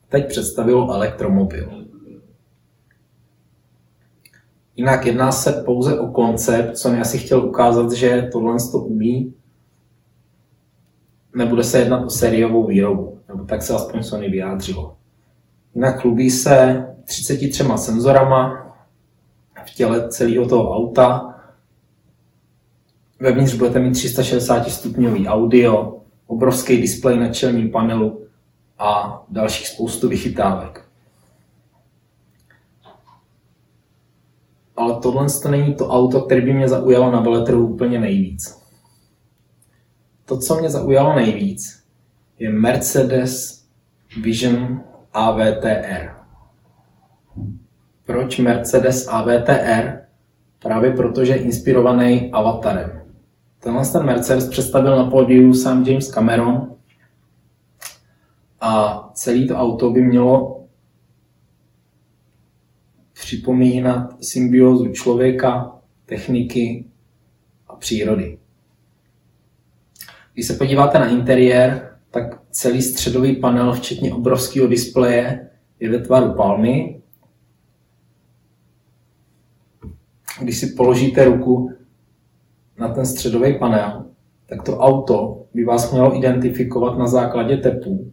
Teď 0.09 0.27
představilo 0.27 0.93
elektromobil. 0.93 1.86
Jinak 4.75 5.05
jedná 5.05 5.31
se 5.31 5.63
pouze 5.65 5.99
o 5.99 6.07
koncept, 6.07 6.77
co 6.77 6.91
mi 6.91 7.01
asi 7.01 7.17
chtěl 7.17 7.45
ukázat, 7.45 7.91
že 7.91 8.29
tohle 8.31 8.55
to 8.71 8.77
umí. 8.77 9.33
Nebude 11.36 11.63
se 11.63 11.79
jednat 11.79 12.05
o 12.05 12.09
sériovou 12.09 12.67
výrobu, 12.67 13.19
nebo 13.27 13.43
tak 13.43 13.62
se 13.62 13.73
aspoň 13.73 14.03
Sony 14.03 14.29
vyjádřilo. 14.29 14.97
Jinak 15.75 16.01
chlubí 16.01 16.29
se 16.29 16.86
33 17.05 17.63
senzorama 17.75 18.75
v 19.65 19.73
těle 19.75 20.09
celého 20.09 20.47
toho 20.47 20.75
auta. 20.75 21.36
Vevnitř 23.19 23.53
budete 23.53 23.79
mít 23.79 23.91
360 23.91 24.69
stupňový 24.69 25.27
audio, 25.27 26.02
obrovský 26.34 26.82
displej 26.82 27.19
na 27.19 27.34
čelním 27.34 27.72
panelu 27.72 28.26
a 28.80 29.24
dalších 29.30 29.67
spoustu 29.67 30.10
vychytávek. 30.10 30.86
Ale 34.76 35.00
tohle 35.02 35.28
to 35.41 35.52
není 35.52 35.76
to 35.76 35.89
auto, 35.89 36.22
které 36.22 36.41
by 36.41 36.54
mě 36.54 36.67
zaujalo 36.67 37.12
na 37.12 37.22
veletrhu 37.22 37.67
úplně 37.67 38.00
nejvíc. 38.00 38.63
To, 40.26 40.38
co 40.38 40.56
mě 40.56 40.69
zaujalo 40.69 41.15
nejvíc, 41.15 41.84
je 42.39 42.50
Mercedes 42.50 43.63
Vision 44.22 44.84
AVTR. 45.13 46.10
Proč 48.06 48.39
Mercedes 48.39 49.08
AVTR? 49.08 50.00
Právě 50.60 50.91
protože 50.91 51.34
je 51.34 51.43
inspirovaný 51.43 52.32
Avatarem. 52.32 53.02
Tenhle 53.63 53.86
ten 53.86 54.06
Mercedes 54.06 54.49
představil 54.49 54.97
na 54.97 55.10
pódiu 55.10 55.54
sám 55.54 55.84
James 55.84 56.12
Cameron 56.12 56.76
a 58.62 59.04
celé 59.13 59.45
to 59.45 59.56
auto 59.56 59.89
by 59.89 60.02
mělo 60.02 60.65
připomínat 63.13 64.23
symbiózu 64.23 64.91
člověka, 64.91 65.80
techniky 66.06 66.86
a 67.67 67.76
přírody. 67.76 68.38
Když 70.34 70.47
se 70.47 70.54
podíváte 70.54 70.99
na 70.99 71.10
interiér, 71.10 71.97
tak 72.12 72.41
celý 72.52 72.82
středový 72.82 73.36
panel, 73.36 73.73
včetně 73.73 74.13
obrovského 74.13 74.67
displeje, 74.67 75.49
je 75.80 75.89
ve 75.89 75.99
tvaru 75.99 76.34
palmy. 76.34 77.02
Když 80.41 80.58
si 80.58 80.67
položíte 80.67 81.26
ruku 81.26 81.73
na 82.77 82.88
ten 82.88 83.05
středový 83.05 83.59
panel, 83.59 84.05
tak 84.49 84.63
to 84.63 84.77
auto 84.77 85.45
by 85.53 85.63
vás 85.63 85.91
mělo 85.91 86.17
identifikovat 86.17 86.97
na 86.97 87.07
základě 87.07 87.57
tepů. 87.57 88.12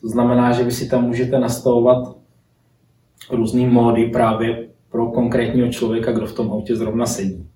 To 0.00 0.08
znamená, 0.08 0.52
že 0.52 0.64
vy 0.64 0.72
si 0.72 0.88
tam 0.88 1.04
můžete 1.04 1.38
nastavovat 1.38 2.16
různý 3.30 3.66
módy 3.66 4.06
právě 4.06 4.68
pro 4.90 5.06
konkrétního 5.06 5.68
člověka, 5.68 6.12
kdo 6.12 6.26
v 6.26 6.34
tom 6.34 6.52
autě 6.52 6.76
zrovna 6.76 7.06
sedí. 7.06 7.46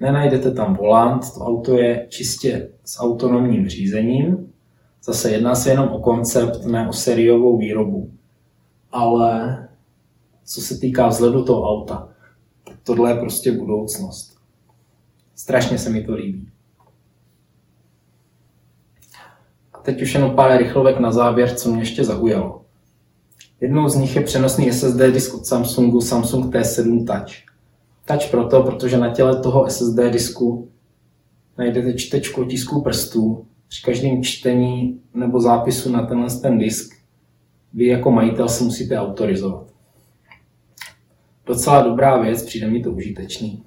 Nenajdete 0.00 0.50
tam 0.50 0.74
volant, 0.74 1.34
to 1.34 1.40
auto 1.40 1.78
je 1.78 2.06
čistě 2.08 2.68
s 2.84 3.00
autonomním 3.00 3.68
řízením. 3.68 4.52
Zase 5.04 5.30
jedná 5.30 5.54
se 5.54 5.70
jenom 5.70 5.88
o 5.88 6.00
koncept, 6.00 6.64
ne 6.64 6.88
o 6.88 6.92
sériovou 6.92 7.58
výrobu. 7.58 8.10
Ale 8.92 9.62
co 10.44 10.60
se 10.60 10.78
týká 10.78 11.08
vzhledu 11.08 11.44
toho 11.44 11.70
auta, 11.70 12.08
tohle 12.82 13.10
je 13.10 13.20
prostě 13.20 13.52
budoucnost. 13.52 14.35
Strašně 15.36 15.78
se 15.78 15.90
mi 15.90 16.04
to 16.04 16.14
líbí. 16.14 16.48
A 19.72 19.78
teď 19.78 20.02
už 20.02 20.14
jenom 20.14 20.30
pár 20.30 20.58
rychlovek 20.58 20.98
na 20.98 21.12
závěr, 21.12 21.54
co 21.54 21.70
mě 21.70 21.82
ještě 21.82 22.04
zaujalo. 22.04 22.64
Jednou 23.60 23.88
z 23.88 23.94
nich 23.94 24.16
je 24.16 24.22
přenosný 24.22 24.72
SSD 24.72 24.98
disk 24.98 25.34
od 25.34 25.46
Samsungu 25.46 26.00
Samsung 26.00 26.54
T7 26.54 27.06
Touch. 27.06 27.34
Touch 28.04 28.30
proto, 28.30 28.62
protože 28.62 28.98
na 28.98 29.14
těle 29.14 29.42
toho 29.42 29.70
SSD 29.70 29.98
disku 30.10 30.68
najdete 31.58 31.94
čtečku 31.94 32.42
otisků 32.42 32.82
prstů. 32.82 33.46
Při 33.68 33.82
každém 33.82 34.22
čtení 34.22 35.00
nebo 35.14 35.40
zápisu 35.40 35.92
na 35.92 36.06
tenhle 36.06 36.30
ten 36.30 36.58
disk 36.58 36.94
vy 37.74 37.86
jako 37.86 38.10
majitel 38.10 38.48
se 38.48 38.64
musíte 38.64 38.98
autorizovat. 38.98 39.66
Docela 41.46 41.82
dobrá 41.82 42.18
věc, 42.22 42.42
přijde 42.42 42.70
mi 42.70 42.82
to 42.82 42.90
užitečný. 42.90 43.62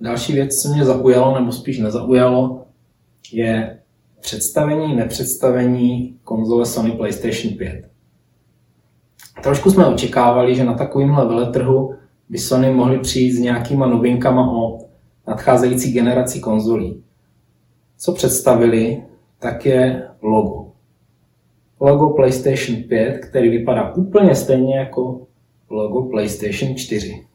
Další 0.00 0.32
věc, 0.32 0.62
co 0.62 0.68
mě 0.68 0.84
zaujalo, 0.84 1.40
nebo 1.40 1.52
spíš 1.52 1.78
nezaujalo, 1.78 2.64
je 3.32 3.78
představení, 4.20 4.96
nepředstavení 4.96 6.18
konzole 6.24 6.66
Sony 6.66 6.90
PlayStation 6.90 7.54
5. 7.54 7.90
Trošku 9.42 9.70
jsme 9.70 9.86
očekávali, 9.86 10.54
že 10.54 10.64
na 10.64 10.74
takovýmhle 10.74 11.26
veletrhu 11.26 11.94
by 12.28 12.38
Sony 12.38 12.70
mohli 12.70 12.98
přijít 12.98 13.32
s 13.32 13.38
nějakýma 13.38 13.86
novinkama 13.86 14.50
o 14.52 14.78
nadcházející 15.26 15.92
generaci 15.92 16.40
konzolí. 16.40 17.02
Co 17.98 18.12
představili, 18.12 19.02
tak 19.38 19.66
je 19.66 20.08
logo. 20.22 20.72
Logo 21.80 22.08
PlayStation 22.08 22.82
5, 22.82 23.18
který 23.18 23.48
vypadá 23.48 23.94
úplně 23.94 24.34
stejně 24.34 24.78
jako 24.78 25.20
logo 25.70 26.02
PlayStation 26.02 26.74
4. 26.74 27.26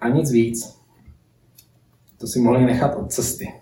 A 0.00 0.08
nic 0.08 0.30
víc. 0.30 0.76
To 2.18 2.26
si 2.26 2.40
mohli 2.40 2.64
nechat 2.64 2.94
od 2.96 3.12
cesty. 3.12 3.52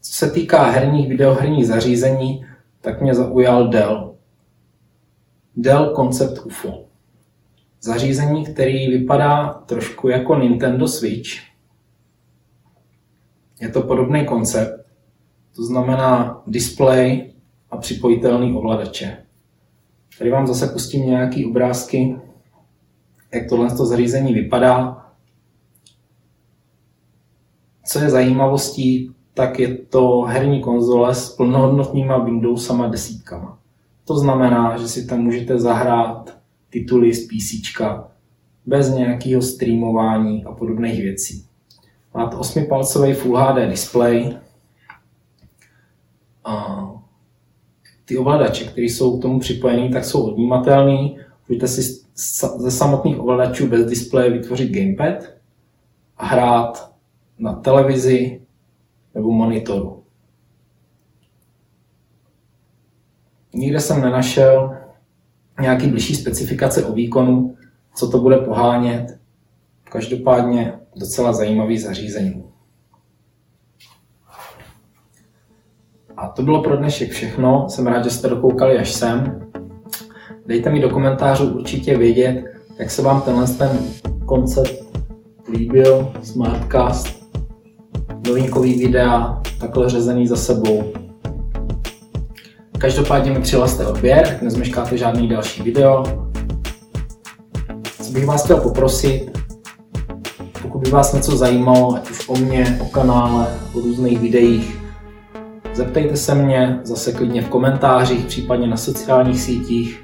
Co 0.00 0.12
se 0.12 0.30
týká 0.30 0.64
herních 0.64 1.08
videoherních 1.08 1.66
zařízení, 1.66 2.46
tak 2.80 3.00
mě 3.00 3.14
zaujal 3.14 3.68
Dell. 3.68 4.16
Dell 5.56 5.94
Concept 5.96 6.46
UFO. 6.46 6.84
Zařízení, 7.80 8.44
který 8.44 8.88
vypadá 8.98 9.48
trošku 9.52 10.08
jako 10.08 10.38
Nintendo 10.38 10.88
Switch. 10.88 11.30
Je 13.60 13.68
to 13.68 13.82
podobný 13.82 14.26
koncept, 14.26 14.86
to 15.56 15.62
znamená 15.62 16.42
display 16.46 17.32
a 17.70 17.76
připojitelný 17.76 18.56
ovladače. 18.56 19.24
Tady 20.18 20.30
vám 20.30 20.46
zase 20.46 20.66
pustím 20.66 21.06
nějaké 21.06 21.46
obrázky, 21.46 22.16
jak 23.34 23.48
tohle 23.48 23.70
zařízení 23.70 24.34
vypadá. 24.34 25.06
Co 27.86 27.98
je 27.98 28.10
zajímavostí, 28.10 29.10
tak 29.34 29.58
je 29.58 29.78
to 29.78 30.20
herní 30.20 30.60
konzole 30.60 31.14
s 31.14 31.30
plnohodnotnýma 31.30 32.18
Windowsama 32.18 32.88
desítkama. 32.88 33.58
To 34.04 34.18
znamená, 34.18 34.76
že 34.76 34.88
si 34.88 35.06
tam 35.06 35.20
můžete 35.20 35.58
zahrát 35.58 36.38
tituly 36.70 37.14
z 37.14 37.26
PC 37.26 37.80
bez 38.66 38.94
nějakého 38.94 39.42
streamování 39.42 40.44
a 40.44 40.52
podobných 40.52 41.02
věcí. 41.02 41.44
Má 42.14 42.26
to 42.26 42.38
8-palcový 42.38 43.14
Full 43.14 43.36
HD 43.36 43.70
display. 43.70 44.38
A 46.44 46.84
ty 48.04 48.16
ovladače, 48.16 48.64
které 48.64 48.84
jsou 48.84 49.18
k 49.18 49.22
tomu 49.22 49.38
připojené, 49.38 49.88
tak 49.88 50.04
jsou 50.04 50.22
odnímatelné. 50.22 51.08
Můžete 51.48 51.68
si 51.68 52.03
ze 52.56 52.70
samotných 52.70 53.20
ovladačů 53.20 53.68
bez 53.68 53.86
displeje 53.86 54.30
vytvořit 54.30 54.72
gamepad 54.72 55.24
a 56.16 56.26
hrát 56.26 56.94
na 57.38 57.52
televizi, 57.52 58.40
nebo 59.14 59.32
monitoru. 59.32 60.04
Nikde 63.54 63.80
jsem 63.80 64.02
nenašel 64.02 64.76
nějaký 65.60 65.86
blížší 65.86 66.14
specifikace 66.14 66.84
o 66.84 66.92
výkonu, 66.92 67.56
co 67.94 68.10
to 68.10 68.18
bude 68.18 68.36
pohánět. 68.36 69.18
Každopádně 69.84 70.78
docela 70.96 71.32
zajímavý 71.32 71.78
zařízení. 71.78 72.44
A 76.16 76.28
to 76.28 76.42
bylo 76.42 76.62
pro 76.62 76.76
dnešek 76.76 77.10
všechno. 77.10 77.68
Jsem 77.68 77.86
rád, 77.86 78.04
že 78.04 78.10
jste 78.10 78.28
dokoukali 78.28 78.78
až 78.78 78.92
sem. 78.92 79.43
Dejte 80.46 80.70
mi 80.70 80.80
do 80.80 80.90
komentářů 80.90 81.44
určitě 81.44 81.98
vědět, 81.98 82.44
jak 82.78 82.90
se 82.90 83.02
vám 83.02 83.20
tenhle 83.20 83.46
ten 83.46 83.78
koncept 84.26 84.84
líbil, 85.52 86.12
Smartcast, 86.22 87.26
novinkový 88.26 88.78
videa, 88.78 89.42
takhle 89.60 89.90
řezený 89.90 90.26
za 90.26 90.36
sebou. 90.36 90.92
Každopádně 92.78 93.30
mi 93.30 93.40
přihlaste 93.40 93.86
odběr, 93.86 94.38
nezmeškáte 94.42 94.96
žádný 94.96 95.28
další 95.28 95.62
video. 95.62 96.04
Co 98.02 98.12
bych 98.12 98.26
vás 98.26 98.44
chtěl 98.44 98.56
poprosit, 98.56 99.38
pokud 100.62 100.78
by 100.78 100.90
vás 100.90 101.12
něco 101.12 101.36
zajímalo, 101.36 101.94
ať 101.94 102.10
už 102.10 102.28
o 102.28 102.36
mě, 102.36 102.78
o 102.82 102.84
kanále, 102.84 103.46
o 103.74 103.80
různých 103.80 104.18
videích, 104.18 104.78
zeptejte 105.74 106.16
se 106.16 106.34
mě 106.34 106.80
zase 106.82 107.12
klidně 107.12 107.42
v 107.42 107.48
komentářích, 107.48 108.26
případně 108.26 108.66
na 108.66 108.76
sociálních 108.76 109.40
sítích. 109.40 110.03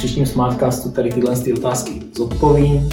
Příštím 0.00 0.26
Smartcastu 0.26 0.90
tady 0.90 1.10
tyhle 1.10 1.36
ty 1.36 1.52
otázky 1.52 2.02
zodpovím. 2.16 2.88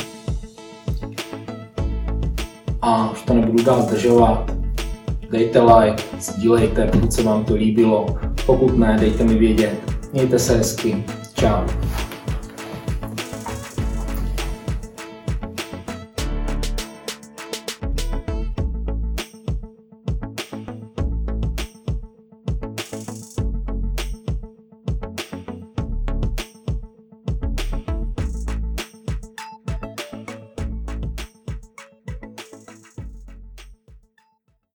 A 2.81 3.11
už 3.11 3.21
to 3.21 3.33
nebudu 3.33 3.63
dál 3.63 3.81
zdržovat 3.81 4.51
dejte 5.31 5.61
like, 5.61 6.03
sdílejte, 6.19 6.87
pokud 6.87 7.13
se 7.13 7.23
vám 7.23 7.45
to 7.45 7.55
líbilo. 7.55 8.05
Pokud 8.45 8.77
ne, 8.77 8.97
dejte 8.99 9.23
mi 9.23 9.35
vědět. 9.35 9.75
Mějte 10.13 10.39
se 10.39 10.57
hezky. 10.57 11.03
Čau. 11.33 11.76